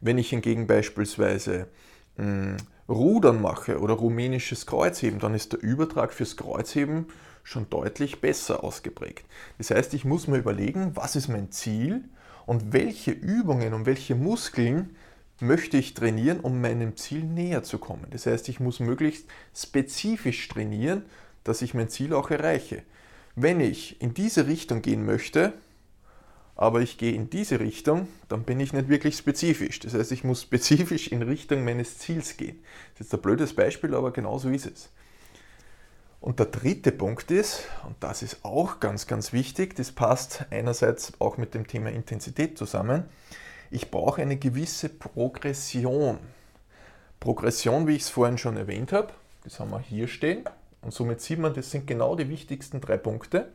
Wenn 0.00 0.18
ich 0.18 0.30
hingegen 0.30 0.66
beispielsweise 0.66 1.68
mh, 2.16 2.24
hm, 2.24 2.56
Rudern 2.88 3.42
mache 3.42 3.80
oder 3.80 3.94
rumänisches 3.94 4.64
Kreuzheben, 4.64 5.20
dann 5.20 5.34
ist 5.34 5.52
der 5.52 5.62
Übertrag 5.62 6.12
fürs 6.14 6.38
Kreuzheben 6.38 7.06
schon 7.42 7.68
deutlich 7.68 8.20
besser 8.20 8.64
ausgeprägt. 8.64 9.26
Das 9.58 9.70
heißt, 9.70 9.92
ich 9.92 10.04
muss 10.04 10.26
mir 10.26 10.38
überlegen, 10.38 10.92
was 10.94 11.14
ist 11.14 11.28
mein 11.28 11.50
Ziel 11.50 12.04
und 12.48 12.72
welche 12.72 13.10
Übungen 13.10 13.74
und 13.74 13.84
welche 13.84 14.14
Muskeln 14.14 14.96
möchte 15.38 15.76
ich 15.76 15.92
trainieren, 15.92 16.40
um 16.40 16.62
meinem 16.62 16.96
Ziel 16.96 17.22
näher 17.22 17.62
zu 17.62 17.78
kommen. 17.78 18.06
Das 18.10 18.24
heißt, 18.24 18.48
ich 18.48 18.58
muss 18.58 18.80
möglichst 18.80 19.26
spezifisch 19.54 20.48
trainieren, 20.48 21.02
dass 21.44 21.60
ich 21.60 21.74
mein 21.74 21.90
Ziel 21.90 22.14
auch 22.14 22.30
erreiche. 22.30 22.82
Wenn 23.36 23.60
ich 23.60 24.00
in 24.00 24.14
diese 24.14 24.46
Richtung 24.46 24.80
gehen 24.80 25.04
möchte, 25.04 25.52
aber 26.56 26.80
ich 26.80 26.96
gehe 26.96 27.12
in 27.12 27.28
diese 27.28 27.60
Richtung, 27.60 28.08
dann 28.30 28.44
bin 28.44 28.60
ich 28.60 28.72
nicht 28.72 28.88
wirklich 28.88 29.18
spezifisch. 29.18 29.78
Das 29.80 29.92
heißt, 29.92 30.10
ich 30.12 30.24
muss 30.24 30.40
spezifisch 30.48 31.08
in 31.08 31.20
Richtung 31.20 31.64
meines 31.64 31.98
Ziels 31.98 32.38
gehen. 32.38 32.60
Das 32.94 33.02
ist 33.02 33.12
jetzt 33.12 33.14
ein 33.14 33.22
blödes 33.22 33.52
Beispiel, 33.52 33.94
aber 33.94 34.10
genau 34.10 34.38
so 34.38 34.48
ist 34.48 34.64
es. 34.64 34.88
Und 36.20 36.40
der 36.40 36.46
dritte 36.46 36.90
Punkt 36.90 37.30
ist, 37.30 37.64
und 37.86 37.96
das 38.00 38.22
ist 38.22 38.44
auch 38.44 38.80
ganz, 38.80 39.06
ganz 39.06 39.32
wichtig, 39.32 39.76
das 39.76 39.92
passt 39.92 40.46
einerseits 40.50 41.12
auch 41.20 41.36
mit 41.36 41.54
dem 41.54 41.66
Thema 41.66 41.90
Intensität 41.90 42.58
zusammen, 42.58 43.04
ich 43.70 43.90
brauche 43.90 44.22
eine 44.22 44.36
gewisse 44.36 44.88
Progression. 44.88 46.18
Progression, 47.20 47.86
wie 47.86 47.96
ich 47.96 48.02
es 48.02 48.08
vorhin 48.08 48.38
schon 48.38 48.56
erwähnt 48.56 48.92
habe, 48.92 49.12
das 49.44 49.60
haben 49.60 49.70
wir 49.70 49.80
hier 49.80 50.08
stehen. 50.08 50.44
Und 50.80 50.92
somit 50.92 51.20
sieht 51.20 51.38
man, 51.38 51.54
das 51.54 51.70
sind 51.70 51.86
genau 51.86 52.16
die 52.16 52.28
wichtigsten 52.28 52.80
drei 52.80 52.96
Punkte. 52.96 53.52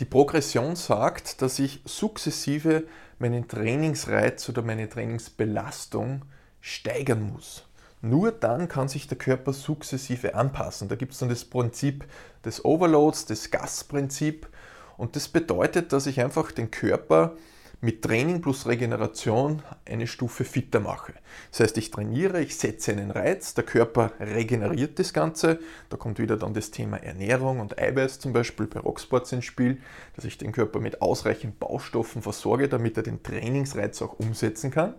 Die 0.00 0.04
Progression 0.04 0.74
sagt, 0.74 1.42
dass 1.42 1.58
ich 1.58 1.80
sukzessive 1.84 2.84
meinen 3.18 3.46
Trainingsreiz 3.46 4.48
oder 4.48 4.62
meine 4.62 4.88
Trainingsbelastung 4.88 6.24
steigern 6.60 7.32
muss. 7.32 7.66
Nur 8.02 8.32
dann 8.32 8.68
kann 8.68 8.88
sich 8.88 9.06
der 9.06 9.16
Körper 9.16 9.52
sukzessive 9.52 10.34
anpassen. 10.34 10.88
Da 10.88 10.96
gibt 10.96 11.12
es 11.12 11.20
dann 11.20 11.28
das 11.28 11.44
Prinzip 11.44 12.04
des 12.44 12.64
Overloads, 12.64 13.26
das 13.26 13.50
Gasprinzip. 13.52 14.48
Und 14.96 15.14
das 15.14 15.28
bedeutet, 15.28 15.92
dass 15.92 16.06
ich 16.06 16.20
einfach 16.20 16.50
den 16.50 16.72
Körper 16.72 17.36
mit 17.80 18.02
Training 18.02 18.40
plus 18.40 18.66
Regeneration 18.66 19.62
eine 19.84 20.06
Stufe 20.06 20.44
fitter 20.44 20.78
mache. 20.78 21.14
Das 21.50 21.60
heißt, 21.60 21.78
ich 21.78 21.90
trainiere, 21.90 22.40
ich 22.40 22.56
setze 22.56 22.92
einen 22.92 23.10
Reiz, 23.10 23.54
der 23.54 23.64
Körper 23.64 24.12
regeneriert 24.20 24.98
das 25.00 25.12
Ganze. 25.12 25.58
Da 25.88 25.96
kommt 25.96 26.20
wieder 26.20 26.36
dann 26.36 26.54
das 26.54 26.70
Thema 26.70 26.98
Ernährung 26.98 27.58
und 27.58 27.78
Eiweiß 27.78 28.20
zum 28.20 28.32
Beispiel 28.32 28.66
bei 28.66 28.78
Rocksports 28.80 29.32
ins 29.32 29.44
Spiel, 29.44 29.80
dass 30.14 30.24
ich 30.24 30.38
den 30.38 30.52
Körper 30.52 30.78
mit 30.78 31.02
ausreichend 31.02 31.58
Baustoffen 31.58 32.22
versorge, 32.22 32.68
damit 32.68 32.96
er 32.96 33.02
den 33.02 33.22
Trainingsreiz 33.22 34.00
auch 34.00 34.18
umsetzen 34.18 34.70
kann. 34.70 34.94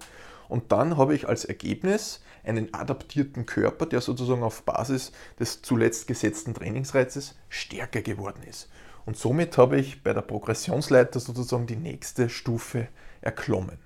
Und 0.53 0.71
dann 0.71 0.97
habe 0.97 1.15
ich 1.15 1.27
als 1.27 1.45
Ergebnis 1.45 2.21
einen 2.43 2.75
adaptierten 2.75 3.47
Körper, 3.47 3.87
der 3.87 4.01
sozusagen 4.01 4.43
auf 4.43 4.61
Basis 4.61 5.11
des 5.39 5.63
zuletzt 5.63 6.05
gesetzten 6.05 6.53
Trainingsreizes 6.53 7.33
stärker 7.49 8.03
geworden 8.03 8.43
ist. 8.47 8.69
Und 9.07 9.17
somit 9.17 9.57
habe 9.57 9.79
ich 9.79 10.03
bei 10.03 10.13
der 10.13 10.21
Progressionsleiter 10.21 11.19
sozusagen 11.19 11.65
die 11.65 11.75
nächste 11.75 12.29
Stufe 12.29 12.87
erklommen. 13.21 13.79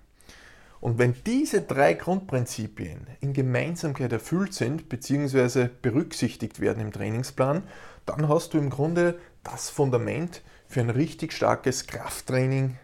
Und 0.81 0.97
wenn 0.97 1.15
diese 1.25 1.61
drei 1.61 1.93
Grundprinzipien 1.93 3.07
in 3.21 3.31
Gemeinsamkeit 3.31 4.11
erfüllt 4.11 4.53
sind 4.53 4.89
bzw. 4.89 5.69
berücksichtigt 5.81 6.59
werden 6.59 6.81
im 6.81 6.91
Trainingsplan, 6.91 7.63
dann 8.05 8.27
hast 8.27 8.53
du 8.53 8.57
im 8.57 8.69
Grunde 8.69 9.17
das 9.41 9.69
Fundament 9.69 10.41
für 10.67 10.81
ein 10.81 10.89
richtig 10.89 11.31
starkes 11.31 11.87
Krafttraining 11.87 12.77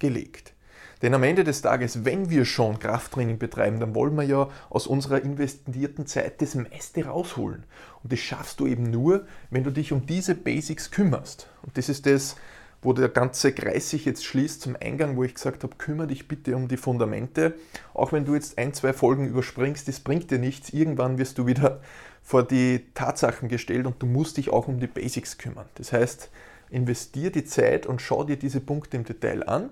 gelegt. 0.00 0.54
Denn 1.02 1.14
am 1.14 1.22
Ende 1.22 1.44
des 1.44 1.62
Tages, 1.62 2.04
wenn 2.04 2.30
wir 2.30 2.44
schon 2.44 2.78
Krafttraining 2.78 3.38
betreiben, 3.38 3.78
dann 3.78 3.94
wollen 3.94 4.16
wir 4.16 4.24
ja 4.24 4.48
aus 4.68 4.86
unserer 4.86 5.22
investierten 5.22 6.06
Zeit 6.06 6.42
das 6.42 6.54
meiste 6.54 7.06
rausholen. 7.06 7.64
Und 8.02 8.12
das 8.12 8.18
schaffst 8.18 8.60
du 8.60 8.66
eben 8.66 8.90
nur, 8.90 9.26
wenn 9.50 9.64
du 9.64 9.70
dich 9.70 9.92
um 9.92 10.06
diese 10.06 10.34
Basics 10.34 10.90
kümmerst. 10.90 11.48
Und 11.62 11.78
das 11.78 11.88
ist 11.88 12.06
das, 12.06 12.36
wo 12.82 12.92
der 12.92 13.08
ganze 13.08 13.52
Kreis 13.52 13.90
sich 13.90 14.04
jetzt 14.04 14.24
schließt 14.24 14.60
zum 14.60 14.76
Eingang, 14.80 15.16
wo 15.16 15.24
ich 15.24 15.34
gesagt 15.34 15.64
habe, 15.64 15.76
kümmere 15.76 16.08
dich 16.08 16.28
bitte 16.28 16.54
um 16.54 16.68
die 16.68 16.76
Fundamente. 16.76 17.54
Auch 17.92 18.12
wenn 18.12 18.24
du 18.24 18.34
jetzt 18.34 18.56
ein, 18.58 18.72
zwei 18.72 18.92
Folgen 18.92 19.26
überspringst, 19.26 19.88
das 19.88 20.00
bringt 20.00 20.30
dir 20.30 20.38
nichts. 20.38 20.70
Irgendwann 20.70 21.18
wirst 21.18 21.38
du 21.38 21.46
wieder 21.46 21.80
vor 22.22 22.46
die 22.46 22.86
Tatsachen 22.94 23.48
gestellt 23.48 23.86
und 23.86 24.00
du 24.00 24.06
musst 24.06 24.36
dich 24.36 24.50
auch 24.50 24.68
um 24.68 24.78
die 24.78 24.86
Basics 24.86 25.38
kümmern. 25.38 25.66
Das 25.74 25.92
heißt, 25.92 26.30
investier 26.70 27.30
die 27.30 27.44
Zeit 27.44 27.86
und 27.86 28.00
schau 28.02 28.22
dir 28.24 28.36
diese 28.36 28.60
Punkte 28.60 28.96
im 28.96 29.04
Detail 29.04 29.48
an 29.48 29.70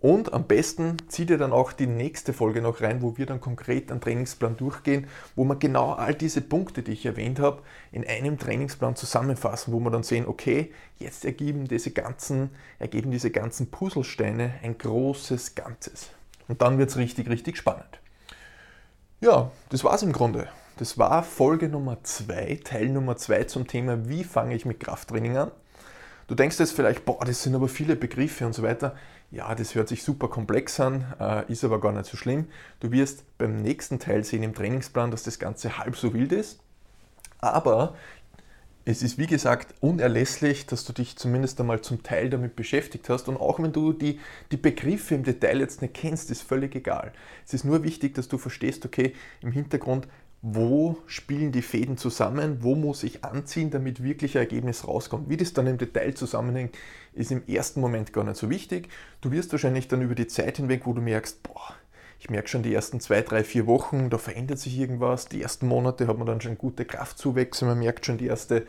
und 0.00 0.32
am 0.32 0.44
besten 0.44 0.96
zieh 1.08 1.26
dir 1.26 1.36
dann 1.36 1.52
auch 1.52 1.72
die 1.72 1.86
nächste 1.86 2.32
Folge 2.32 2.62
noch 2.62 2.80
rein, 2.80 3.02
wo 3.02 3.18
wir 3.18 3.26
dann 3.26 3.40
konkret 3.40 3.90
einen 3.90 4.00
Trainingsplan 4.00 4.56
durchgehen, 4.56 5.06
wo 5.36 5.44
wir 5.44 5.56
genau 5.56 5.92
all 5.92 6.14
diese 6.14 6.40
Punkte, 6.40 6.82
die 6.82 6.92
ich 6.92 7.04
erwähnt 7.04 7.38
habe, 7.38 7.62
in 7.92 8.06
einem 8.06 8.38
Trainingsplan 8.38 8.96
zusammenfassen, 8.96 9.74
wo 9.74 9.80
wir 9.80 9.90
dann 9.90 10.02
sehen, 10.02 10.26
okay, 10.26 10.72
jetzt 10.98 11.26
ergeben 11.26 11.68
diese 11.68 11.90
ganzen, 11.90 12.50
ergeben 12.78 13.10
diese 13.10 13.30
ganzen 13.30 13.70
Puzzlesteine 13.70 14.54
ein 14.62 14.78
großes 14.78 15.54
Ganzes. 15.54 16.08
Und 16.48 16.62
dann 16.62 16.78
wird 16.78 16.90
es 16.90 16.96
richtig, 16.96 17.28
richtig 17.28 17.58
spannend. 17.58 18.00
Ja, 19.20 19.50
das 19.68 19.84
war's 19.84 20.02
im 20.02 20.12
Grunde. 20.12 20.48
Das 20.78 20.96
war 20.96 21.22
Folge 21.22 21.68
Nummer 21.68 22.02
2, 22.02 22.60
Teil 22.64 22.88
Nummer 22.88 23.18
2 23.18 23.44
zum 23.44 23.66
Thema, 23.66 24.08
wie 24.08 24.24
fange 24.24 24.54
ich 24.54 24.64
mit 24.64 24.80
Krafttraining 24.80 25.36
an. 25.36 25.50
Du 26.26 26.34
denkst 26.34 26.58
jetzt 26.58 26.72
vielleicht, 26.72 27.04
boah, 27.04 27.22
das 27.24 27.42
sind 27.42 27.54
aber 27.54 27.68
viele 27.68 27.96
Begriffe 27.96 28.46
und 28.46 28.54
so 28.54 28.62
weiter. 28.62 28.94
Ja, 29.30 29.54
das 29.54 29.76
hört 29.76 29.88
sich 29.88 30.02
super 30.02 30.28
komplex 30.28 30.80
an, 30.80 31.04
äh, 31.20 31.50
ist 31.50 31.62
aber 31.62 31.80
gar 31.80 31.92
nicht 31.92 32.06
so 32.06 32.16
schlimm. 32.16 32.46
Du 32.80 32.90
wirst 32.90 33.24
beim 33.38 33.62
nächsten 33.62 34.00
Teil 34.00 34.24
sehen 34.24 34.42
im 34.42 34.54
Trainingsplan, 34.54 35.12
dass 35.12 35.22
das 35.22 35.38
Ganze 35.38 35.78
halb 35.78 35.96
so 35.96 36.12
wild 36.12 36.32
ist. 36.32 36.58
Aber 37.38 37.94
es 38.84 39.02
ist 39.02 39.18
wie 39.18 39.28
gesagt 39.28 39.74
unerlässlich, 39.80 40.66
dass 40.66 40.84
du 40.84 40.92
dich 40.92 41.16
zumindest 41.16 41.60
einmal 41.60 41.80
zum 41.80 42.02
Teil 42.02 42.28
damit 42.28 42.56
beschäftigt 42.56 43.08
hast. 43.08 43.28
Und 43.28 43.36
auch 43.36 43.60
wenn 43.60 43.72
du 43.72 43.92
die, 43.92 44.18
die 44.50 44.56
Begriffe 44.56 45.14
im 45.14 45.22
Detail 45.22 45.60
jetzt 45.60 45.80
nicht 45.80 45.94
kennst, 45.94 46.32
ist 46.32 46.42
völlig 46.42 46.74
egal. 46.74 47.12
Es 47.46 47.54
ist 47.54 47.64
nur 47.64 47.84
wichtig, 47.84 48.14
dass 48.14 48.26
du 48.26 48.36
verstehst, 48.36 48.84
okay, 48.84 49.14
im 49.42 49.52
Hintergrund 49.52 50.08
wo 50.42 50.96
spielen 51.06 51.52
die 51.52 51.60
Fäden 51.60 51.98
zusammen, 51.98 52.62
wo 52.62 52.74
muss 52.74 53.02
ich 53.02 53.24
anziehen, 53.24 53.70
damit 53.70 54.02
wirklich 54.02 54.36
ein 54.36 54.44
Ergebnis 54.44 54.86
rauskommt. 54.86 55.28
Wie 55.28 55.36
das 55.36 55.52
dann 55.52 55.66
im 55.66 55.76
Detail 55.76 56.14
zusammenhängt, 56.14 56.76
ist 57.12 57.30
im 57.30 57.46
ersten 57.46 57.80
Moment 57.80 58.12
gar 58.12 58.24
nicht 58.24 58.36
so 58.36 58.50
wichtig. 58.50 58.88
Du 59.20 59.30
wirst 59.30 59.52
wahrscheinlich 59.52 59.88
dann 59.88 60.02
über 60.02 60.14
die 60.14 60.26
Zeit 60.26 60.56
hinweg, 60.58 60.82
wo 60.84 60.92
du 60.92 61.00
merkst, 61.00 61.42
boah, 61.42 61.74
ich 62.18 62.28
merke 62.28 62.48
schon 62.48 62.62
die 62.62 62.74
ersten 62.74 63.00
zwei, 63.00 63.22
drei, 63.22 63.44
vier 63.44 63.66
Wochen, 63.66 64.10
da 64.10 64.18
verändert 64.18 64.58
sich 64.58 64.78
irgendwas. 64.78 65.26
Die 65.26 65.42
ersten 65.42 65.66
Monate 65.66 66.06
hat 66.06 66.18
man 66.18 66.26
dann 66.26 66.40
schon 66.40 66.58
gute 66.58 66.84
Kraftzuwächse, 66.84 67.64
man 67.64 67.78
merkt 67.78 68.04
schon 68.04 68.18
die 68.18 68.26
erste 68.26 68.66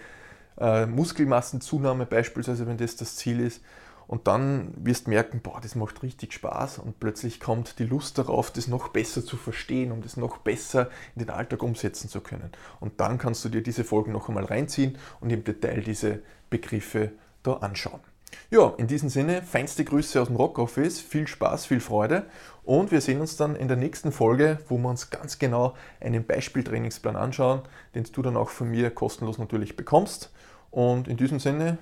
äh, 0.58 0.86
Muskelmassenzunahme 0.86 2.06
beispielsweise, 2.06 2.66
wenn 2.66 2.78
das 2.78 2.96
das 2.96 3.18
Ziel 3.18 3.42
ist. 3.42 3.62
Und 4.08 4.28
dann 4.28 4.74
wirst 4.76 5.08
du 5.08 5.12
merken, 5.12 5.40
boah, 5.42 5.62
das 5.62 5.76
macht 5.76 6.04
richtig 6.04 6.34
Spaß 6.34 6.80
und 6.80 7.00
plötzlich 7.00 7.40
kommt 7.40 7.80
die 7.80 7.86
Lust 7.86 8.18
darauf, 8.18 8.52
das 8.52 8.68
noch 8.68 8.90
besser 8.90 9.24
zu 9.24 9.38
verstehen, 9.38 9.92
um 9.92 10.02
das 10.02 10.18
noch 10.18 10.40
besser 10.40 10.90
in 11.16 11.20
den 11.20 11.30
Alltag 11.30 11.64
umsetzen 11.64 12.10
zu 12.10 12.20
können. 12.20 12.52
Und 12.82 13.00
dann 13.00 13.18
kannst 13.18 13.46
du 13.46 13.50
dir 13.50 13.64
diese 13.64 13.86
Folgen 13.86 14.12
noch 14.12 14.28
einmal 14.28 14.46
reinziehen 14.46 14.98
und 15.22 15.30
im 15.30 15.44
Detail 15.44 15.82
diese 15.82 16.20
Begriffe 16.50 17.14
da 17.44 17.54
anschauen. 17.54 18.02
Ja, 18.50 18.74
in 18.78 18.88
diesem 18.88 19.10
Sinne, 19.10 19.42
feinste 19.42 19.84
Grüße 19.86 20.22
aus 20.22 20.28
dem 20.28 20.36
Rock 20.36 20.60
Office, 20.60 21.00
viel 21.00 21.28
Spaß, 21.28 21.66
viel 21.66 21.80
Freude 21.80 22.26
und 22.64 22.92
wir 22.92 23.02
sehen 23.02 23.22
uns 23.22 23.38
dann 23.38 23.56
in 23.56 23.68
der 23.68 23.78
nächsten 23.78 24.12
Folge, 24.12 24.60
wo 24.68 24.78
wir 24.78 24.90
uns 24.90 25.10
ganz 25.10 25.40
genau 25.40 25.76
einen 26.00 26.26
Beispieltrainingsplan 26.26 27.16
anschauen, 27.16 27.62
den 27.96 28.04
du 28.04 28.22
dann 28.22 28.38
auch 28.38 28.50
von 28.50 28.70
mir 28.70 28.92
kostenlos 28.92 29.38
natürlich 29.38 29.76
bekommst. 29.76 30.32
Und 30.70 31.08
in 31.08 31.18
diesem 31.18 31.40
Sinne, 31.40 31.78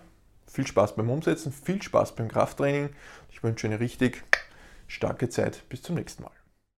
viel 0.47 0.65
Spaß 0.65 0.95
beim 0.95 1.09
Umsetzen, 1.09 1.51
viel 1.51 1.81
Spaß 1.81 2.15
beim 2.15 2.27
Krafttraining. 2.27 2.89
Ich 3.29 3.43
wünsche 3.43 3.67
eine 3.67 3.79
richtig 3.79 4.23
starke 4.87 5.29
Zeit. 5.29 5.67
Bis 5.69 5.83
zum 5.83 5.95
nächsten 5.95 6.23
Mal. 6.23 6.38